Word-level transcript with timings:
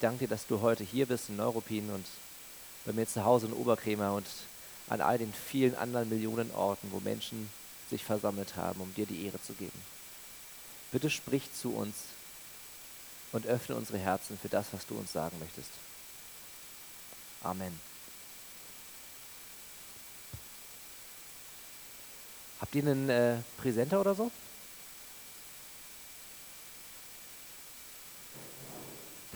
danke 0.00 0.20
dir, 0.20 0.28
dass 0.28 0.46
du 0.46 0.60
heute 0.60 0.82
hier 0.82 1.06
bist 1.06 1.28
in 1.28 1.36
Neuruppin 1.36 1.90
und 1.90 2.06
bei 2.84 2.92
mir 2.92 3.06
zu 3.06 3.24
Hause 3.24 3.46
in 3.46 3.52
Oberkrämer 3.52 4.14
und 4.14 4.26
an 4.88 5.00
all 5.00 5.18
den 5.18 5.32
vielen 5.32 5.76
anderen 5.76 6.08
Millionen 6.08 6.50
Orten, 6.50 6.90
wo 6.90 7.00
Menschen 7.00 7.50
sich 7.90 8.04
versammelt 8.04 8.56
haben, 8.56 8.80
um 8.80 8.92
dir 8.94 9.06
die 9.06 9.26
Ehre 9.26 9.40
zu 9.42 9.52
geben. 9.52 9.80
Bitte 10.90 11.10
sprich 11.10 11.52
zu 11.52 11.74
uns 11.74 11.94
und 13.32 13.46
öffne 13.46 13.76
unsere 13.76 13.98
Herzen 13.98 14.38
für 14.38 14.48
das, 14.48 14.66
was 14.72 14.86
du 14.86 14.96
uns 14.96 15.12
sagen 15.12 15.38
möchtest. 15.38 15.70
Amen. 17.42 17.78
Habt 22.60 22.74
ihr 22.74 22.82
einen 22.82 23.08
äh, 23.08 23.36
Präsenter 23.56 24.00
oder 24.00 24.14
so? 24.14 24.30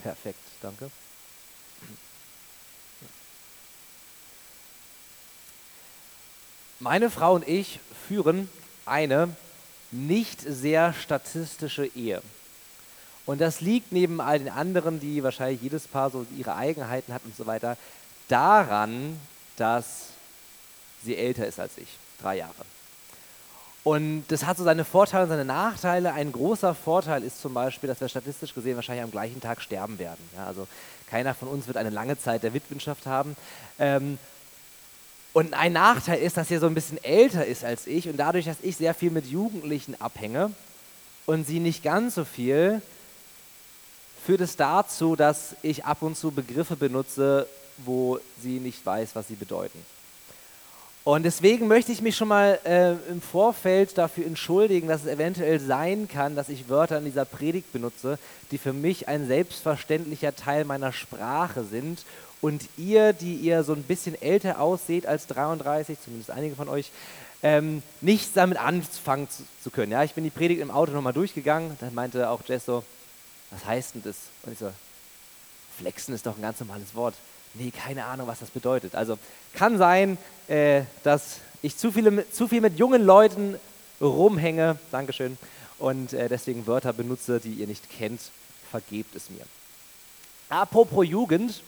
Perfekt, 0.02 0.43
danke. 0.64 0.90
Meine 6.80 7.10
Frau 7.10 7.34
und 7.34 7.46
ich 7.46 7.80
führen 8.08 8.48
eine 8.84 9.34
nicht 9.90 10.40
sehr 10.40 10.92
statistische 10.92 11.86
Ehe. 11.86 12.22
Und 13.26 13.40
das 13.40 13.60
liegt 13.60 13.92
neben 13.92 14.20
all 14.20 14.38
den 14.38 14.50
anderen, 14.50 15.00
die 15.00 15.22
wahrscheinlich 15.22 15.62
jedes 15.62 15.88
Paar 15.88 16.10
so 16.10 16.26
ihre 16.36 16.56
Eigenheiten 16.56 17.14
hat 17.14 17.22
und 17.24 17.34
so 17.36 17.46
weiter, 17.46 17.78
daran, 18.28 19.18
dass 19.56 20.08
sie 21.02 21.16
älter 21.16 21.46
ist 21.46 21.60
als 21.60 21.78
ich, 21.78 21.88
drei 22.20 22.36
Jahre. 22.38 22.73
Und 23.84 24.24
das 24.28 24.46
hat 24.46 24.56
so 24.56 24.64
seine 24.64 24.84
Vorteile 24.84 25.24
und 25.24 25.28
seine 25.28 25.44
Nachteile. 25.44 26.14
Ein 26.14 26.32
großer 26.32 26.74
Vorteil 26.74 27.22
ist 27.22 27.40
zum 27.40 27.52
Beispiel, 27.52 27.86
dass 27.86 28.00
wir 28.00 28.08
statistisch 28.08 28.54
gesehen 28.54 28.76
wahrscheinlich 28.76 29.04
am 29.04 29.10
gleichen 29.10 29.42
Tag 29.42 29.60
sterben 29.60 29.98
werden. 29.98 30.26
Ja, 30.34 30.46
also 30.46 30.66
keiner 31.10 31.34
von 31.34 31.48
uns 31.48 31.66
wird 31.66 31.76
eine 31.76 31.90
lange 31.90 32.18
Zeit 32.18 32.42
der 32.42 32.54
Witwenschaft 32.54 33.04
haben. 33.04 33.36
Ähm, 33.78 34.18
und 35.34 35.52
ein 35.52 35.74
Nachteil 35.74 36.18
ist, 36.20 36.38
dass 36.38 36.50
er 36.50 36.60
so 36.60 36.66
ein 36.66 36.74
bisschen 36.74 37.02
älter 37.04 37.44
ist 37.44 37.62
als 37.62 37.86
ich 37.86 38.08
und 38.08 38.16
dadurch, 38.16 38.46
dass 38.46 38.56
ich 38.62 38.76
sehr 38.76 38.94
viel 38.94 39.10
mit 39.10 39.26
Jugendlichen 39.26 40.00
abhänge 40.00 40.50
und 41.26 41.46
sie 41.46 41.60
nicht 41.60 41.82
ganz 41.82 42.14
so 42.14 42.24
viel, 42.24 42.80
führt 44.24 44.40
es 44.40 44.56
dazu, 44.56 45.14
dass 45.14 45.56
ich 45.60 45.84
ab 45.84 46.00
und 46.00 46.16
zu 46.16 46.30
Begriffe 46.30 46.76
benutze, 46.76 47.46
wo 47.78 48.18
sie 48.40 48.60
nicht 48.60 48.86
weiß, 48.86 49.10
was 49.14 49.28
sie 49.28 49.34
bedeuten. 49.34 49.78
Und 51.04 51.24
deswegen 51.24 51.68
möchte 51.68 51.92
ich 51.92 52.00
mich 52.00 52.16
schon 52.16 52.28
mal 52.28 52.58
äh, 52.64 52.92
im 53.10 53.20
Vorfeld 53.20 53.98
dafür 53.98 54.24
entschuldigen, 54.24 54.88
dass 54.88 55.02
es 55.02 55.06
eventuell 55.06 55.60
sein 55.60 56.08
kann, 56.08 56.34
dass 56.34 56.48
ich 56.48 56.70
Wörter 56.70 56.96
in 56.96 57.04
dieser 57.04 57.26
Predigt 57.26 57.74
benutze, 57.74 58.18
die 58.50 58.56
für 58.56 58.72
mich 58.72 59.06
ein 59.06 59.26
selbstverständlicher 59.26 60.34
Teil 60.34 60.64
meiner 60.64 60.92
Sprache 60.92 61.64
sind 61.64 62.06
und 62.40 62.62
ihr, 62.78 63.12
die 63.12 63.34
ihr 63.34 63.64
so 63.64 63.74
ein 63.74 63.82
bisschen 63.82 64.20
älter 64.20 64.58
ausseht 64.60 65.04
als 65.04 65.26
33, 65.26 65.98
zumindest 66.02 66.30
einige 66.30 66.56
von 66.56 66.70
euch, 66.70 66.90
ähm, 67.42 67.82
nichts 68.00 68.32
damit 68.32 68.56
anfangen 68.56 69.28
zu, 69.28 69.42
zu, 69.62 69.70
können. 69.70 69.92
Ja, 69.92 70.04
ich 70.04 70.14
bin 70.14 70.24
die 70.24 70.30
Predigt 70.30 70.62
im 70.62 70.70
Auto 70.70 70.92
nochmal 70.92 71.12
durchgegangen, 71.12 71.76
da 71.80 71.90
meinte 71.92 72.30
auch 72.30 72.40
Jess 72.46 72.64
so, 72.64 72.82
was 73.50 73.66
heißt 73.66 73.96
denn 73.96 74.02
das? 74.04 74.16
Und 74.42 74.54
ich 74.54 74.58
so, 74.58 74.70
flexen 75.78 76.14
ist 76.14 76.24
doch 76.24 76.36
ein 76.36 76.42
ganz 76.42 76.60
normales 76.60 76.94
Wort. 76.94 77.14
Nee, 77.54 77.70
keine 77.70 78.04
Ahnung, 78.04 78.26
was 78.26 78.40
das 78.40 78.50
bedeutet. 78.50 78.94
Also 78.94 79.18
kann 79.54 79.78
sein, 79.78 80.18
äh, 80.48 80.82
dass 81.02 81.38
ich 81.62 81.76
zu, 81.76 81.92
viele, 81.92 82.28
zu 82.30 82.48
viel 82.48 82.60
mit 82.60 82.78
jungen 82.78 83.02
Leuten 83.02 83.56
rumhänge, 84.00 84.78
Dankeschön, 84.90 85.38
und 85.78 86.12
äh, 86.12 86.28
deswegen 86.28 86.66
Wörter 86.66 86.92
benutze, 86.92 87.40
die 87.40 87.52
ihr 87.52 87.66
nicht 87.66 87.88
kennt. 87.90 88.20
Vergebt 88.70 89.14
es 89.14 89.30
mir. 89.30 89.44
Apropos 90.48 91.06
Jugend, 91.06 91.62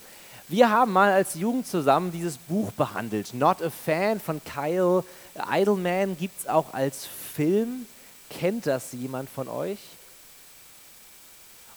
wir 0.49 0.71
haben 0.71 0.93
mal 0.93 1.13
als 1.13 1.35
Jugend 1.35 1.67
zusammen 1.67 2.13
dieses 2.13 2.37
Buch 2.37 2.73
behandelt. 2.73 3.35
Not 3.35 3.63
a 3.63 3.71
Fan 3.71 4.21
von 4.21 4.41
Kyle 4.45 5.03
Idleman 5.51 6.17
gibt 6.17 6.41
es 6.41 6.49
auch 6.49 6.73
als 6.73 7.07
Film. 7.35 7.87
Kennt 8.31 8.67
das 8.67 8.93
jemand 8.93 9.29
von 9.31 9.49
euch? 9.49 9.79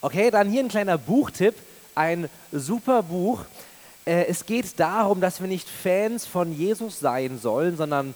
Okay, 0.02 0.32
dann 0.32 0.50
hier 0.50 0.64
ein 0.64 0.70
kleiner 0.70 0.98
Buchtipp. 0.98 1.56
Ein 1.96 2.30
super 2.52 3.04
Buch. 3.04 3.42
Äh, 4.10 4.26
es 4.26 4.48
geht 4.48 4.80
darum, 4.80 5.22
dass 5.22 5.40
wir 5.40 5.48
nicht 5.48 5.70
Fans 5.70 6.26
von 6.26 6.52
Jesus 6.52 7.00
sein 7.00 7.38
sollen, 7.38 7.78
sondern 7.78 8.16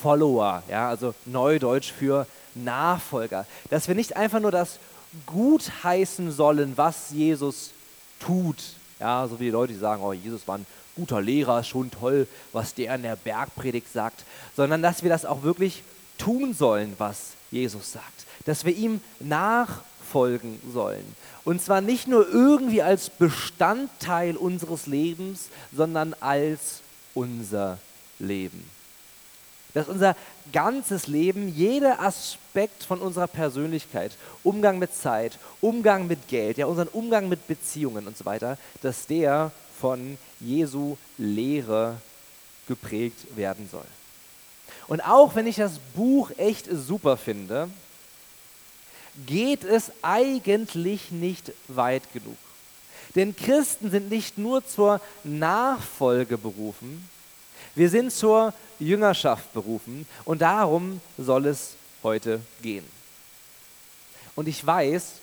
Follower. 0.00 0.62
Ja, 0.70 0.88
also 0.88 1.12
Neudeutsch 1.26 1.92
für 1.92 2.26
Nachfolger. 2.54 3.46
Dass 3.68 3.86
wir 3.86 3.94
nicht 3.94 4.16
einfach 4.16 4.40
nur 4.40 4.50
das 4.50 4.78
gut 5.26 5.70
heißen 5.82 6.32
sollen, 6.32 6.72
was 6.76 7.10
Jesus 7.10 7.72
tut. 8.20 8.56
Ja, 8.98 9.28
so 9.28 9.38
wie 9.38 9.44
die 9.44 9.50
Leute, 9.50 9.74
die 9.74 9.78
sagen, 9.78 10.02
oh, 10.02 10.14
Jesus 10.14 10.48
war 10.48 10.56
ein 10.56 10.66
guter 10.96 11.20
Lehrer, 11.20 11.62
schon 11.62 11.90
toll, 11.90 12.26
was 12.52 12.72
der 12.72 12.94
in 12.94 13.02
der 13.02 13.16
Bergpredigt 13.16 13.92
sagt, 13.92 14.24
sondern 14.56 14.80
dass 14.80 15.02
wir 15.02 15.10
das 15.10 15.26
auch 15.26 15.42
wirklich 15.42 15.82
tun 16.16 16.54
sollen, 16.54 16.94
was 16.96 17.32
Jesus 17.50 17.92
sagt. 17.92 18.24
Dass 18.46 18.64
wir 18.64 18.74
ihm 18.74 19.02
nachfolgen 20.14 20.60
sollen. 20.72 21.04
Und 21.44 21.60
zwar 21.60 21.80
nicht 21.80 22.06
nur 22.06 22.28
irgendwie 22.28 22.82
als 22.82 23.10
Bestandteil 23.10 24.36
unseres 24.36 24.86
Lebens, 24.86 25.48
sondern 25.74 26.14
als 26.20 26.80
unser 27.14 27.78
Leben. 28.18 28.64
Dass 29.74 29.88
unser 29.88 30.16
ganzes 30.52 31.08
Leben, 31.08 31.48
jeder 31.48 32.00
Aspekt 32.00 32.84
von 32.84 33.00
unserer 33.00 33.26
Persönlichkeit, 33.26 34.12
Umgang 34.44 34.78
mit 34.78 34.94
Zeit, 34.94 35.38
Umgang 35.60 36.06
mit 36.06 36.28
Geld, 36.28 36.58
ja, 36.58 36.66
unseren 36.66 36.88
Umgang 36.88 37.28
mit 37.28 37.46
Beziehungen 37.48 38.06
und 38.06 38.16
so 38.16 38.24
weiter, 38.24 38.56
dass 38.82 39.06
der 39.06 39.50
von 39.80 40.16
Jesu 40.38 40.96
Lehre 41.18 41.96
geprägt 42.68 43.36
werden 43.36 43.68
soll. 43.70 43.84
Und 44.86 45.00
auch 45.00 45.34
wenn 45.34 45.46
ich 45.46 45.56
das 45.56 45.78
Buch 45.94 46.30
echt 46.36 46.68
super 46.70 47.16
finde, 47.16 47.68
geht 49.26 49.64
es 49.64 49.92
eigentlich 50.02 51.10
nicht 51.10 51.52
weit 51.68 52.12
genug. 52.12 52.36
Denn 53.14 53.36
Christen 53.36 53.90
sind 53.90 54.10
nicht 54.10 54.38
nur 54.38 54.66
zur 54.66 55.00
Nachfolge 55.22 56.36
berufen, 56.36 57.08
wir 57.76 57.90
sind 57.90 58.12
zur 58.12 58.52
Jüngerschaft 58.78 59.52
berufen 59.52 60.06
und 60.24 60.42
darum 60.42 61.00
soll 61.18 61.46
es 61.46 61.74
heute 62.02 62.40
gehen. 62.62 62.84
Und 64.36 64.48
ich 64.48 64.64
weiß, 64.64 65.14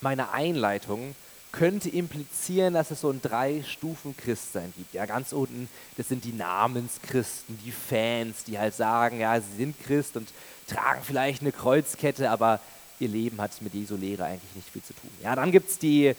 meine 0.00 0.32
Einleitung 0.32 1.14
könnte 1.52 1.88
implizieren, 1.88 2.74
dass 2.74 2.90
es 2.90 3.00
so 3.00 3.10
ein 3.10 3.20
drei 3.20 3.64
Stufen 3.66 4.16
Christsein 4.16 4.72
gibt. 4.76 4.94
Ja, 4.94 5.06
ganz 5.06 5.32
unten, 5.32 5.68
das 5.96 6.08
sind 6.08 6.24
die 6.24 6.32
Namenschristen, 6.32 7.58
die 7.64 7.72
Fans, 7.72 8.44
die 8.44 8.58
halt 8.58 8.74
sagen, 8.74 9.20
ja, 9.20 9.40
sie 9.40 9.56
sind 9.56 9.82
Christ 9.82 10.16
und 10.16 10.28
tragen 10.68 11.02
vielleicht 11.02 11.42
eine 11.42 11.52
Kreuzkette, 11.52 12.30
aber 12.30 12.60
ihr 13.00 13.08
Leben 13.08 13.40
hat 13.40 13.50
mit 13.62 13.74
Jesu 13.74 13.96
Lehre 13.96 14.24
eigentlich 14.24 14.54
nicht 14.54 14.68
viel 14.68 14.82
zu 14.82 14.92
tun. 14.94 15.10
Ja, 15.22 15.34
dann 15.34 15.52
gibt 15.52 15.70
es 15.70 15.78
die 15.78 16.14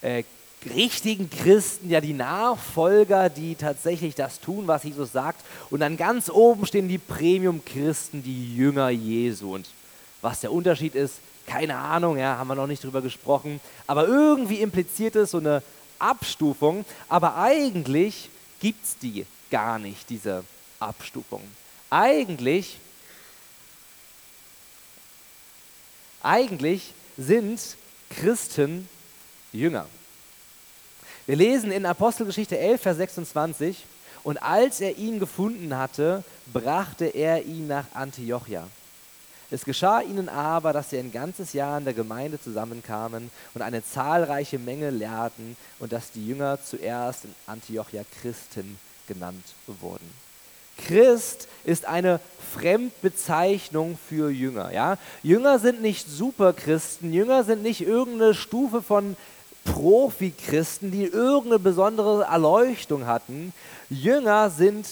äh, 0.00 0.24
richtigen 0.74 1.28
Christen, 1.30 1.90
ja 1.90 2.00
die 2.00 2.12
Nachfolger, 2.12 3.28
die 3.28 3.54
tatsächlich 3.54 4.14
das 4.14 4.40
tun, 4.40 4.66
was 4.66 4.84
Jesus 4.84 5.12
sagt. 5.12 5.44
Und 5.70 5.80
dann 5.80 5.96
ganz 5.96 6.30
oben 6.30 6.66
stehen 6.66 6.88
die 6.88 6.98
Premium-Christen, 6.98 8.22
die 8.22 8.56
Jünger 8.56 8.90
Jesu. 8.90 9.54
Und 9.54 9.68
was 10.20 10.40
der 10.40 10.52
Unterschied 10.52 10.94
ist, 10.94 11.14
keine 11.46 11.76
Ahnung, 11.76 12.16
ja, 12.16 12.38
haben 12.38 12.48
wir 12.48 12.54
noch 12.54 12.66
nicht 12.66 12.84
drüber 12.84 13.02
gesprochen. 13.02 13.60
Aber 13.86 14.06
irgendwie 14.06 14.60
impliziert 14.60 15.16
es 15.16 15.32
so 15.32 15.38
eine 15.38 15.62
Abstufung. 15.98 16.84
Aber 17.08 17.36
eigentlich 17.36 18.30
gibt 18.60 18.84
es 18.84 18.96
die 18.98 19.26
gar 19.50 19.78
nicht, 19.78 20.08
diese 20.08 20.44
Abstufung. 20.78 21.42
Eigentlich 21.90 22.78
Eigentlich 26.22 26.94
sind 27.16 27.60
Christen 28.10 28.88
Jünger. 29.52 29.86
Wir 31.26 31.36
lesen 31.36 31.72
in 31.72 31.84
Apostelgeschichte 31.84 32.58
11, 32.58 32.80
Vers 32.80 32.96
26, 32.98 33.84
und 34.22 34.40
als 34.40 34.80
er 34.80 34.96
ihn 34.98 35.18
gefunden 35.18 35.76
hatte, 35.76 36.22
brachte 36.52 37.06
er 37.06 37.44
ihn 37.44 37.66
nach 37.66 37.86
Antiochia. 37.94 38.68
Es 39.50 39.64
geschah 39.64 40.00
ihnen 40.00 40.28
aber, 40.28 40.72
dass 40.72 40.90
sie 40.90 40.98
ein 40.98 41.12
ganzes 41.12 41.52
Jahr 41.52 41.78
in 41.78 41.84
der 41.84 41.92
Gemeinde 41.92 42.40
zusammenkamen 42.40 43.30
und 43.52 43.62
eine 43.62 43.84
zahlreiche 43.84 44.58
Menge 44.58 44.90
lehrten 44.90 45.56
und 45.80 45.92
dass 45.92 46.12
die 46.12 46.26
Jünger 46.26 46.58
zuerst 46.64 47.24
in 47.24 47.34
Antiochia 47.46 48.04
Christen 48.20 48.78
genannt 49.06 49.44
wurden. 49.66 50.08
Christ 50.86 51.48
ist 51.64 51.86
eine 51.86 52.20
Fremdbezeichnung 52.52 53.98
für 54.08 54.30
Jünger. 54.30 54.72
Ja? 54.72 54.98
Jünger 55.22 55.58
sind 55.58 55.80
nicht 55.80 56.08
Superchristen, 56.08 57.12
Jünger 57.12 57.44
sind 57.44 57.62
nicht 57.62 57.80
irgendeine 57.80 58.34
Stufe 58.34 58.82
von 58.82 59.16
Profi-Christen, 59.64 60.90
die 60.90 61.04
irgendeine 61.04 61.58
besondere 61.58 62.24
Erleuchtung 62.24 63.06
hatten. 63.06 63.52
Jünger 63.88 64.50
sind 64.50 64.86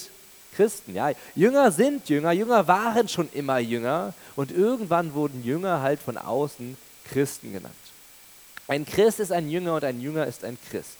Christen. 0.55 0.95
Ja? 0.95 1.11
Jünger 1.35 1.71
sind 1.71 2.09
Jünger, 2.09 2.31
Jünger 2.31 2.67
waren 2.67 3.07
schon 3.07 3.29
immer 3.33 3.59
Jünger 3.59 4.13
und 4.35 4.51
irgendwann 4.51 5.13
wurden 5.13 5.43
Jünger 5.43 5.81
halt 5.81 5.99
von 5.99 6.17
außen 6.17 6.77
Christen 7.11 7.53
genannt. 7.53 7.75
Ein 8.67 8.85
Christ 8.85 9.19
ist 9.19 9.31
ein 9.31 9.49
Jünger 9.49 9.75
und 9.75 9.83
ein 9.83 9.99
Jünger 9.99 10.25
ist 10.25 10.43
ein 10.45 10.57
Christ. 10.69 10.97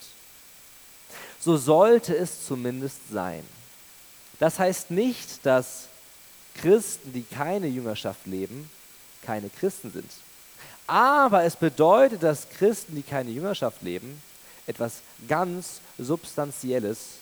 So 1.40 1.58
sollte 1.58 2.16
es 2.16 2.46
zumindest 2.46 2.98
sein. 3.12 3.44
Das 4.42 4.58
heißt 4.58 4.90
nicht, 4.90 5.46
dass 5.46 5.84
Christen, 6.56 7.14
die 7.14 7.22
keine 7.22 7.68
Jüngerschaft 7.68 8.26
leben, 8.26 8.72
keine 9.24 9.52
Christen 9.52 9.92
sind. 9.92 10.10
Aber 10.88 11.44
es 11.44 11.56
bedeutet, 11.56 12.24
dass 12.24 12.50
Christen, 12.50 12.96
die 12.96 13.04
keine 13.04 13.30
Jüngerschaft 13.30 13.84
leben, 13.84 14.20
etwas 14.66 15.02
ganz 15.28 15.80
Substanzielles 16.00 17.20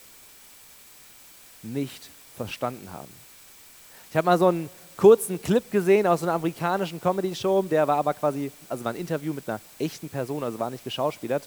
nicht 1.61 2.09
verstanden 2.37 2.89
haben. 2.93 3.11
Ich 4.11 4.15
habe 4.15 4.25
mal 4.25 4.39
so 4.39 4.47
einen 4.47 4.69
kurzen 4.95 5.41
Clip 5.41 5.69
gesehen 5.71 6.07
aus 6.07 6.21
so 6.21 6.25
einer 6.25 6.35
amerikanischen 6.35 7.01
Comedy-Show, 7.01 7.63
der 7.63 7.85
war 7.85 7.97
aber 7.97 8.13
quasi, 8.13 8.49
also 8.69 8.85
war 8.85 8.93
ein 8.93 8.97
Interview 8.97 9.33
mit 9.33 9.49
einer 9.49 9.59
echten 9.77 10.07
Person, 10.07 10.41
also 10.41 10.57
war 10.57 10.69
nicht 10.69 10.85
geschauspielert. 10.85 11.43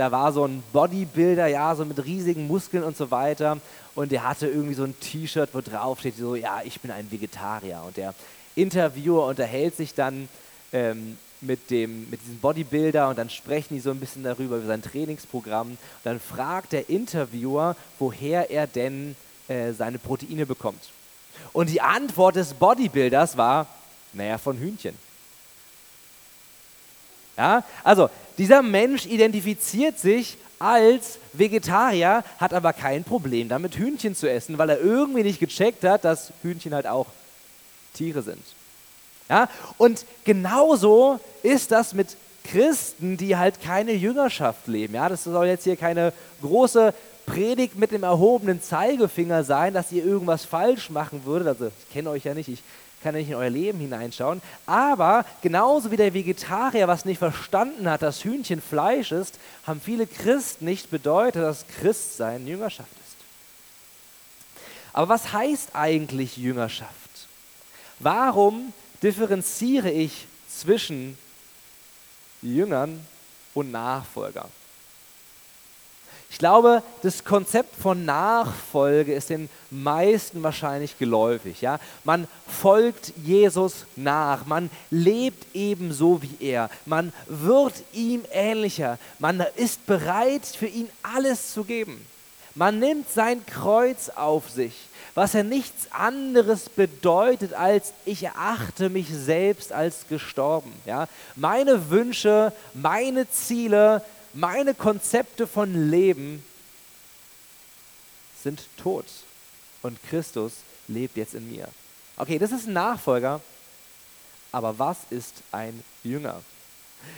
Da 0.00 0.10
war 0.10 0.32
so 0.32 0.46
ein 0.46 0.62
Bodybuilder, 0.72 1.46
ja, 1.48 1.74
so 1.74 1.84
mit 1.84 2.02
riesigen 2.02 2.46
Muskeln 2.46 2.84
und 2.84 2.96
so 2.96 3.10
weiter. 3.10 3.58
Und 3.94 4.12
der 4.12 4.26
hatte 4.26 4.46
irgendwie 4.46 4.72
so 4.72 4.84
ein 4.84 4.98
T-Shirt, 4.98 5.50
wo 5.52 5.60
drauf 5.60 6.00
steht, 6.00 6.16
so, 6.16 6.36
ja, 6.36 6.62
ich 6.64 6.80
bin 6.80 6.90
ein 6.90 7.10
Vegetarier. 7.10 7.82
Und 7.86 7.98
der 7.98 8.14
Interviewer 8.54 9.26
unterhält 9.26 9.76
sich 9.76 9.92
dann 9.92 10.30
ähm, 10.72 11.18
mit, 11.42 11.70
dem, 11.70 12.08
mit 12.08 12.22
diesem 12.22 12.38
Bodybuilder 12.38 13.10
und 13.10 13.18
dann 13.18 13.28
sprechen 13.28 13.74
die 13.74 13.80
so 13.80 13.90
ein 13.90 14.00
bisschen 14.00 14.22
darüber, 14.22 14.56
über 14.56 14.68
sein 14.68 14.80
Trainingsprogramm. 14.80 15.72
Und 15.72 15.78
dann 16.02 16.18
fragt 16.18 16.72
der 16.72 16.88
Interviewer, 16.88 17.76
woher 17.98 18.50
er 18.50 18.66
denn 18.66 19.16
äh, 19.48 19.72
seine 19.72 19.98
Proteine 19.98 20.46
bekommt. 20.46 20.82
Und 21.52 21.68
die 21.68 21.82
Antwort 21.82 22.36
des 22.36 22.54
Bodybuilders 22.54 23.36
war, 23.36 23.66
naja, 24.14 24.38
von 24.38 24.56
Hühnchen. 24.56 24.94
Ja, 27.36 27.64
also 27.84 28.08
dieser 28.38 28.62
Mensch 28.62 29.06
identifiziert 29.06 29.98
sich 29.98 30.36
als 30.58 31.18
Vegetarier, 31.32 32.22
hat 32.38 32.52
aber 32.52 32.72
kein 32.72 33.02
Problem 33.02 33.48
damit, 33.48 33.76
Hühnchen 33.76 34.14
zu 34.14 34.30
essen, 34.30 34.58
weil 34.58 34.70
er 34.70 34.80
irgendwie 34.80 35.22
nicht 35.22 35.40
gecheckt 35.40 35.84
hat, 35.84 36.04
dass 36.04 36.32
Hühnchen 36.42 36.74
halt 36.74 36.86
auch 36.86 37.06
Tiere 37.94 38.22
sind. 38.22 38.42
Ja? 39.28 39.48
Und 39.78 40.04
genauso 40.24 41.18
ist 41.42 41.72
das 41.72 41.94
mit 41.94 42.16
Christen, 42.44 43.16
die 43.16 43.36
halt 43.36 43.62
keine 43.62 43.92
Jüngerschaft 43.92 44.66
leben. 44.66 44.94
Ja? 44.94 45.08
Das 45.08 45.24
soll 45.24 45.46
jetzt 45.46 45.64
hier 45.64 45.76
keine 45.76 46.12
große 46.42 46.92
Predigt 47.26 47.78
mit 47.78 47.92
dem 47.92 48.02
erhobenen 48.02 48.60
Zeigefinger 48.60 49.44
sein, 49.44 49.72
dass 49.72 49.92
ihr 49.92 50.04
irgendwas 50.04 50.44
falsch 50.44 50.90
machen 50.90 51.24
würdet. 51.24 51.48
Also 51.48 51.66
ich 51.66 51.92
kenne 51.92 52.10
euch 52.10 52.24
ja 52.24 52.34
nicht, 52.34 52.48
ich 52.48 52.62
kann 53.02 53.14
ja 53.14 53.20
nicht 53.20 53.30
in 53.30 53.36
euer 53.36 53.50
Leben 53.50 53.78
hineinschauen. 53.78 54.42
Aber 54.66 55.24
genauso 55.42 55.90
wie 55.90 55.96
der 55.96 56.14
Vegetarier 56.14 56.88
was 56.88 57.04
nicht 57.04 57.18
verstanden 57.18 57.88
hat, 57.88 58.02
dass 58.02 58.24
Hühnchen 58.24 58.60
Fleisch 58.60 59.12
ist, 59.12 59.38
haben 59.66 59.80
viele 59.80 60.06
Christen 60.06 60.64
nicht 60.66 60.90
bedeutet, 60.90 61.42
dass 61.42 61.66
Christsein 61.80 62.46
Jüngerschaft 62.46 62.90
ist. 62.92 63.16
Aber 64.92 65.08
was 65.08 65.32
heißt 65.32 65.70
eigentlich 65.74 66.36
Jüngerschaft? 66.36 67.28
Warum 67.98 68.72
differenziere 69.02 69.90
ich 69.90 70.26
zwischen 70.48 71.16
Jüngern 72.42 73.06
und 73.54 73.70
Nachfolgern? 73.70 74.48
Ich 76.30 76.38
glaube, 76.38 76.84
das 77.02 77.24
Konzept 77.24 77.74
von 77.74 78.04
Nachfolge 78.04 79.12
ist 79.12 79.30
den 79.30 79.50
meisten 79.70 80.44
wahrscheinlich 80.44 80.96
geläufig. 80.96 81.60
Ja? 81.60 81.80
Man 82.04 82.28
folgt 82.46 83.12
Jesus 83.16 83.84
nach, 83.96 84.46
man 84.46 84.70
lebt 84.90 85.44
ebenso 85.54 86.22
wie 86.22 86.36
er, 86.38 86.70
man 86.86 87.12
wird 87.26 87.74
ihm 87.92 88.22
ähnlicher, 88.30 88.98
man 89.18 89.44
ist 89.56 89.84
bereit, 89.86 90.46
für 90.46 90.66
ihn 90.66 90.88
alles 91.02 91.52
zu 91.52 91.64
geben. 91.64 92.06
Man 92.54 92.78
nimmt 92.78 93.10
sein 93.10 93.44
Kreuz 93.44 94.08
auf 94.08 94.50
sich, 94.50 94.74
was 95.14 95.32
ja 95.32 95.42
nichts 95.42 95.88
anderes 95.90 96.68
bedeutet 96.68 97.54
als 97.54 97.92
ich 98.04 98.22
erachte 98.22 98.88
mich 98.88 99.08
selbst 99.08 99.72
als 99.72 100.06
gestorben. 100.08 100.72
Ja? 100.86 101.08
Meine 101.34 101.90
Wünsche, 101.90 102.52
meine 102.72 103.28
Ziele, 103.30 104.02
meine 104.32 104.74
Konzepte 104.74 105.46
von 105.46 105.90
Leben 105.90 106.44
sind 108.42 108.62
tot 108.76 109.06
und 109.82 110.02
Christus 110.04 110.52
lebt 110.88 111.16
jetzt 111.16 111.34
in 111.34 111.50
mir. 111.50 111.68
Okay, 112.16 112.38
das 112.38 112.52
ist 112.52 112.66
ein 112.66 112.74
Nachfolger, 112.74 113.40
aber 114.52 114.78
was 114.78 114.98
ist 115.10 115.34
ein 115.52 115.82
Jünger? 116.04 116.42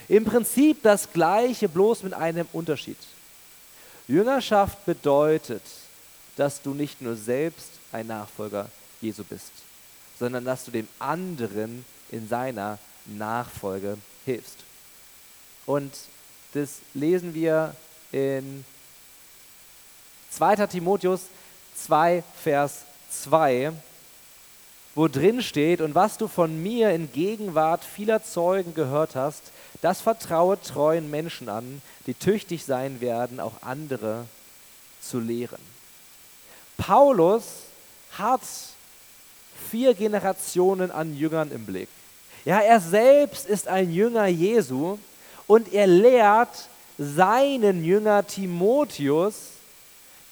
Im 0.07 0.23
Prinzip 0.25 0.81
das 0.83 1.11
gleiche, 1.11 1.67
bloß 1.67 2.03
mit 2.03 2.13
einem 2.13 2.47
Unterschied. 2.53 2.97
Jüngerschaft 4.07 4.85
bedeutet, 4.85 5.63
dass 6.35 6.61
du 6.61 6.73
nicht 6.73 7.01
nur 7.01 7.15
selbst 7.15 7.69
ein 7.91 8.07
Nachfolger 8.07 8.69
Jesu 9.01 9.23
bist, 9.23 9.51
sondern 10.19 10.45
dass 10.45 10.65
du 10.65 10.71
dem 10.71 10.87
anderen 10.99 11.85
in 12.11 12.27
seiner 12.27 12.79
Nachfolge 13.05 13.97
hilfst. 14.25 14.57
Und 15.65 15.93
das 16.53 16.79
lesen 16.93 17.33
wir 17.33 17.75
in 18.11 18.63
2. 20.31 20.67
Timotheus 20.67 21.21
2, 21.75 22.23
Vers 22.41 22.81
2, 23.09 23.71
wo 24.95 25.07
drin 25.07 25.41
steht, 25.41 25.81
und 25.81 25.95
was 25.95 26.17
du 26.17 26.27
von 26.27 26.61
mir 26.61 26.91
in 26.91 27.11
Gegenwart 27.11 27.83
vieler 27.83 28.23
Zeugen 28.23 28.73
gehört 28.73 29.15
hast, 29.15 29.41
das 29.81 30.01
vertraue 30.01 30.59
treuen 30.61 31.09
Menschen 31.09 31.49
an, 31.49 31.81
die 32.05 32.13
tüchtig 32.13 32.63
sein 32.65 33.01
werden, 33.01 33.39
auch 33.39 33.61
andere 33.61 34.25
zu 35.01 35.19
lehren. 35.19 35.61
Paulus 36.77 37.43
hat 38.17 38.41
vier 39.69 39.93
Generationen 39.93 40.91
an 40.91 41.15
Jüngern 41.17 41.51
im 41.51 41.65
Blick. 41.65 41.89
Ja, 42.45 42.59
er 42.59 42.79
selbst 42.79 43.45
ist 43.45 43.67
ein 43.67 43.91
Jünger 43.91 44.27
Jesu 44.27 44.97
und 45.47 45.73
er 45.73 45.87
lehrt 45.87 46.69
seinen 46.97 47.83
Jünger 47.83 48.25
Timotheus 48.25 49.35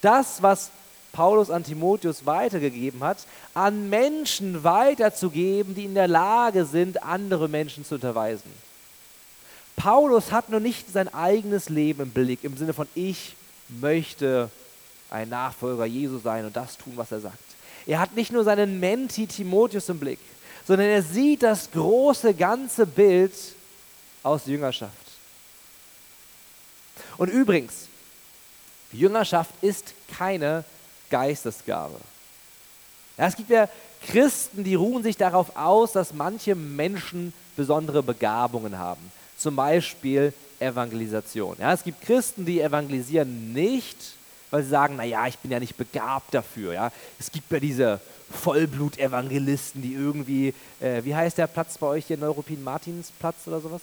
das, 0.01 0.41
was 0.41 0.71
Paulus 1.11 1.49
an 1.49 1.63
Timotheus 1.63 2.25
weitergegeben 2.25 3.03
hat, 3.03 3.17
an 3.53 3.89
Menschen 3.89 4.63
weiterzugeben, 4.63 5.75
die 5.75 5.85
in 5.85 5.93
der 5.93 6.07
Lage 6.07 6.65
sind, 6.65 7.03
andere 7.03 7.49
Menschen 7.49 7.83
zu 7.83 7.95
unterweisen. 7.95 8.51
Paulus 9.75 10.31
hat 10.31 10.49
nur 10.49 10.59
nicht 10.59 10.91
sein 10.91 11.13
eigenes 11.13 11.69
Leben 11.69 12.03
im 12.03 12.11
Blick, 12.11 12.43
im 12.43 12.55
Sinne 12.57 12.73
von 12.73 12.87
ich 12.95 13.35
möchte 13.67 14.49
ein 15.09 15.29
Nachfolger 15.29 15.85
Jesu 15.85 16.19
sein 16.19 16.45
und 16.45 16.55
das 16.55 16.77
tun, 16.77 16.93
was 16.95 17.11
er 17.11 17.19
sagt. 17.19 17.37
Er 17.85 17.99
hat 17.99 18.15
nicht 18.15 18.31
nur 18.31 18.43
seinen 18.43 18.79
Menti 18.79 19.27
Timotheus 19.27 19.89
im 19.89 19.99
Blick, 19.99 20.19
sondern 20.67 20.87
er 20.87 21.01
sieht 21.01 21.43
das 21.43 21.71
große 21.71 22.33
ganze 22.33 22.85
Bild 22.85 23.33
aus 24.23 24.45
Jüngerschaft. 24.45 25.00
Und 27.17 27.29
übrigens, 27.29 27.87
Jüngerschaft 28.91 29.51
ist 29.61 29.93
keine 30.17 30.63
Geistesgabe. 31.09 31.95
Ja, 33.17 33.27
es 33.27 33.35
gibt 33.35 33.49
ja 33.49 33.67
Christen, 34.07 34.63
die 34.63 34.75
ruhen 34.75 35.03
sich 35.03 35.17
darauf 35.17 35.55
aus, 35.55 35.91
dass 35.91 36.13
manche 36.13 36.55
Menschen 36.55 37.33
besondere 37.55 38.01
Begabungen 38.01 38.77
haben. 38.77 39.11
Zum 39.37 39.55
Beispiel 39.55 40.33
Evangelisation. 40.59 41.55
Ja, 41.59 41.73
es 41.73 41.83
gibt 41.83 42.01
Christen, 42.01 42.45
die 42.45 42.61
evangelisieren 42.61 43.53
nicht, 43.53 43.97
weil 44.49 44.63
sie 44.63 44.69
sagen, 44.69 44.95
naja, 44.95 45.27
ich 45.27 45.37
bin 45.39 45.51
ja 45.51 45.59
nicht 45.59 45.77
begabt 45.77 46.33
dafür. 46.33 46.73
Ja. 46.73 46.91
Es 47.19 47.31
gibt 47.31 47.51
ja 47.51 47.59
diese 47.59 47.99
Vollblut-Evangelisten, 48.31 49.81
die 49.81 49.93
irgendwie, 49.93 50.53
äh, 50.79 51.03
wie 51.03 51.15
heißt 51.15 51.37
der 51.37 51.47
Platz 51.47 51.77
bei 51.77 51.87
euch 51.87 52.05
hier, 52.05 52.17
Neuruppin-Martinsplatz 52.17 53.47
oder 53.47 53.59
sowas? 53.59 53.81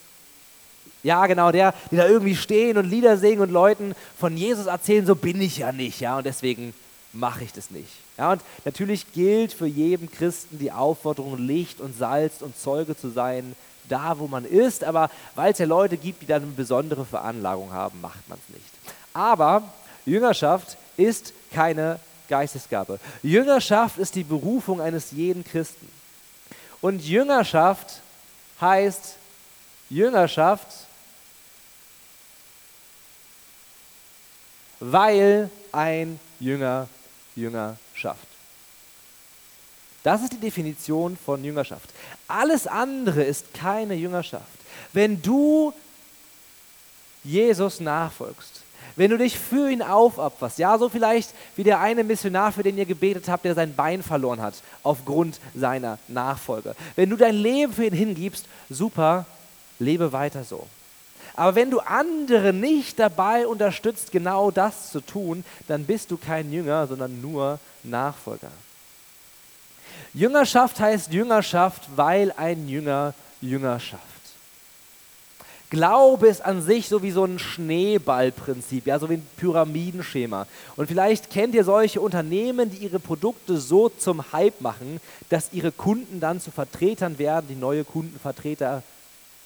Ja, 1.03 1.27
genau, 1.27 1.53
der, 1.53 1.75
die 1.91 1.97
da 1.97 2.07
irgendwie 2.07 2.37
stehen 2.37 2.77
und 2.77 2.85
Lieder 2.85 3.17
singen 3.17 3.41
und 3.41 3.51
Leuten 3.51 3.95
von 4.19 4.37
Jesus 4.37 4.67
erzählen, 4.67 5.07
so 5.07 5.15
bin 5.15 5.41
ich 5.41 5.59
ja 5.59 5.73
nicht, 5.73 6.01
ja, 6.01 6.19
und 6.19 6.27
deswegen 6.27 6.75
mache 7.13 7.45
ich 7.45 7.53
das 7.53 7.71
nicht. 7.71 7.93
Ja, 8.17 8.33
und 8.33 8.43
natürlich 8.65 9.13
gilt 9.13 9.53
für 9.53 9.67
jeden 9.67 10.11
Christen 10.11 10.59
die 10.59 10.73
Aufforderung, 10.73 11.39
Licht 11.39 11.81
und 11.81 11.97
Salz 11.97 12.43
und 12.43 12.59
Zeuge 12.59 12.97
zu 12.97 13.11
sein, 13.11 13.55
da 13.89 14.19
wo 14.19 14.27
man 14.27 14.45
ist, 14.45 14.85
aber 14.85 15.11
weil 15.35 15.53
es 15.53 15.59
ja 15.59 15.67
Leute 15.67 15.97
gibt, 15.97 16.23
die 16.23 16.27
dann 16.27 16.43
eine 16.43 16.53
besondere 16.53 17.05
Veranlagung 17.05 17.73
haben, 17.73 18.01
macht 18.01 18.29
man 18.29 18.39
es 18.47 18.55
nicht. 18.55 18.69
Aber 19.15 19.63
Jüngerschaft 20.05 20.77
ist 20.97 21.33
keine 21.53 21.99
Geistesgabe. 22.29 22.99
Jüngerschaft 23.23 23.99
ist 23.99 24.15
die 24.15 24.25
Berufung 24.25 24.81
eines 24.81 25.13
jeden 25.13 25.45
Christen. 25.45 25.89
Und 26.81 27.05
Jüngerschaft 27.05 28.03
heißt, 28.61 29.17
Jüngerschaft 29.91 30.89
weil 34.81 35.51
ein 35.73 36.21
Jünger 36.41 36.89
Jünger 37.35 37.77
schafft. 37.95 38.27
Das 40.03 40.23
ist 40.23 40.33
die 40.33 40.41
Definition 40.41 41.17
von 41.17 41.43
Jüngerschaft. 41.43 41.91
Alles 42.27 42.67
andere 42.67 43.23
ist 43.23 43.53
keine 43.55 43.95
Jüngerschaft. 43.95 44.47
Wenn 44.93 45.21
du 45.21 45.73
Jesus 47.25 47.81
nachfolgst, 47.81 48.63
wenn 48.97 49.11
du 49.11 49.19
dich 49.19 49.39
für 49.39 49.71
ihn 49.71 49.83
aufopferst, 49.83 50.59
ja, 50.59 50.79
so 50.79 50.89
vielleicht 50.89 51.31
wie 51.57 51.65
der 51.65 51.81
eine 51.81 52.03
Missionar, 52.05 52.53
für 52.53 52.63
den 52.63 52.79
ihr 52.79 52.87
gebetet 52.87 53.29
habt, 53.29 53.45
der 53.45 53.55
sein 53.55 53.75
Bein 53.75 54.03
verloren 54.03 54.41
hat 54.41 54.55
aufgrund 54.83 55.39
seiner 55.55 55.99
Nachfolge. 56.09 56.75
Wenn 56.97 57.11
du 57.11 57.17
dein 57.17 57.35
Leben 57.35 57.73
für 57.73 57.85
ihn 57.85 57.93
hingibst, 57.93 58.47
super, 58.71 59.27
lebe 59.79 60.13
weiter 60.13 60.45
so. 60.45 60.67
Aber 61.35 61.55
wenn 61.55 61.71
du 61.71 61.79
andere 61.81 62.53
nicht 62.53 62.99
dabei 62.99 63.47
unterstützt, 63.47 64.11
genau 64.11 64.51
das 64.51 64.91
zu 64.91 65.01
tun, 65.01 65.45
dann 65.69 65.85
bist 65.85 66.11
du 66.11 66.17
kein 66.17 66.53
Jünger, 66.53 66.87
sondern 66.87 67.21
nur 67.21 67.61
Nachfolger. 67.85 68.51
Jüngerschaft 70.15 70.81
heißt 70.81 71.13
Jüngerschaft, 71.13 71.89
weil 71.95 72.33
ein 72.33 72.69
Jünger 72.69 73.15
Jüngerschaft. 73.41 74.03
Glaube 75.71 76.29
ist 76.29 76.41
an 76.43 76.63
sich 76.63 76.89
so 76.89 77.03
wie 77.03 77.11
so 77.11 77.25
ein 77.25 77.39
Schneeballprinzip, 77.39 78.87
ja, 78.87 78.99
so 78.99 79.11
wie 79.11 79.15
ein 79.15 79.27
Pyramidenschema. 79.37 80.47
Und 80.77 80.87
vielleicht 80.87 81.29
kennt 81.31 81.55
ihr 81.55 81.63
solche 81.63 82.01
Unternehmen, 82.01 82.71
die 82.71 82.79
ihre 82.79 82.99
Produkte 82.99 83.59
so 83.59 83.91
zum 83.91 84.33
Hype 84.33 84.63
machen, 84.63 84.99
dass 85.29 85.53
ihre 85.53 85.71
Kunden 85.71 86.21
dann 86.21 86.41
zu 86.41 86.51
Vertretern 86.51 87.19
werden, 87.19 87.47
die 87.51 87.55
neue 87.55 87.85
Kundenvertreter 87.85 88.83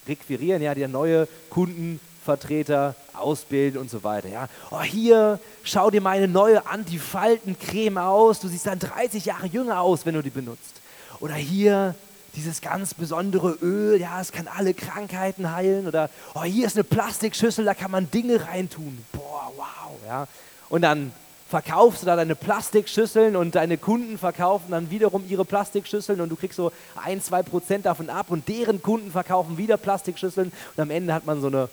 requirieren, 0.06 0.62
ja, 0.62 0.75
die 0.75 0.87
neue 0.87 1.28
Kundenvertreter 1.50 2.94
ausbilden 3.12 3.80
und 3.80 3.90
so 3.90 4.02
weiter. 4.04 4.28
Ja. 4.28 4.49
Oh, 4.71 4.82
hier, 4.82 5.38
schau 5.62 5.90
dir 5.90 6.00
meine 6.00 6.28
neue 6.28 6.66
Antifaltencreme 6.66 7.99
aus, 7.99 8.40
du 8.40 8.49
siehst 8.49 8.66
dann 8.66 8.78
30 8.78 9.25
Jahre 9.25 9.47
jünger 9.47 9.80
aus, 9.80 10.06
wenn 10.06 10.14
du 10.14 10.23
die 10.23 10.30
benutzt. 10.30 10.80
Oder 11.21 11.35
hier, 11.35 11.94
dieses 12.35 12.61
ganz 12.61 12.94
besondere 12.94 13.52
Öl, 13.61 14.00
ja, 14.00 14.21
es 14.21 14.32
kann 14.32 14.49
alle 14.49 14.75
Krankheiten 14.75 15.54
heilen. 15.54 15.87
Oder 15.87 16.11
oh, 16.35 16.42
hier 16.42 16.66
ist 16.66 16.76
eine 16.76 16.85
Plastikschüssel, 16.85 17.64
da 17.64 17.75
kann 17.75 17.90
man 17.90 18.11
Dinge 18.11 18.47
reintun. 18.47 19.04
Boah, 19.12 19.52
wow, 19.56 19.97
ja. 20.06 20.26
Und 20.68 20.82
dann 20.82 21.12
verkaufst 21.52 22.00
du 22.00 22.06
da 22.06 22.16
deine 22.16 22.35
Plastikschüsseln 22.35 23.37
und 23.37 23.56
deine 23.56 23.76
Kunden 23.76 24.16
verkaufen 24.16 24.71
dann 24.71 24.90
wiederum 24.90 25.23
ihre 25.28 25.44
Plastikschüsseln 25.44 26.23
und 26.23 26.30
du 26.30 26.37
kriegst 26.37 26.56
so 26.56 26.73
ein, 26.97 27.21
zwei 27.21 27.42
Prozent 27.42 27.85
davon 27.85 28.09
ab 28.09 28.30
und 28.30 28.49
deren 28.49 28.80
Kunden 28.80 29.12
verkaufen 29.12 29.59
wieder 29.59 29.76
Plastikschüsseln 29.76 30.50
und 30.50 30.82
am 30.82 30.90
Ende 30.90 31.12
hat 31.12 31.26
man 31.26 31.42
so 31.42 31.50
ein 31.50 31.68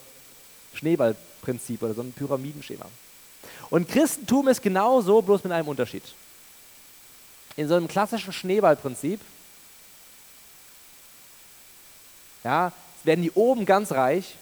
Schneeballprinzip 0.74 1.81
oder 1.81 1.93
so 1.93 2.01
ein 2.01 2.12
Pyramidenschema. 2.12 2.88
Und 3.69 3.88
Christentum 3.88 4.50
ist 4.50 4.62
genauso, 4.62 5.21
bloß 5.21 5.45
mit 5.45 5.53
einem 5.53 5.69
Unterschied. 5.69 6.03
In 7.55 7.69
so 7.69 7.75
einem 7.75 7.88
klassischen 7.88 8.33
Schneeballprinzip 8.33 9.21
ja, 12.43 12.74
werden 13.05 13.21
die 13.21 13.31
oben 13.31 13.65
ganz 13.65 13.93
reich 13.93 14.36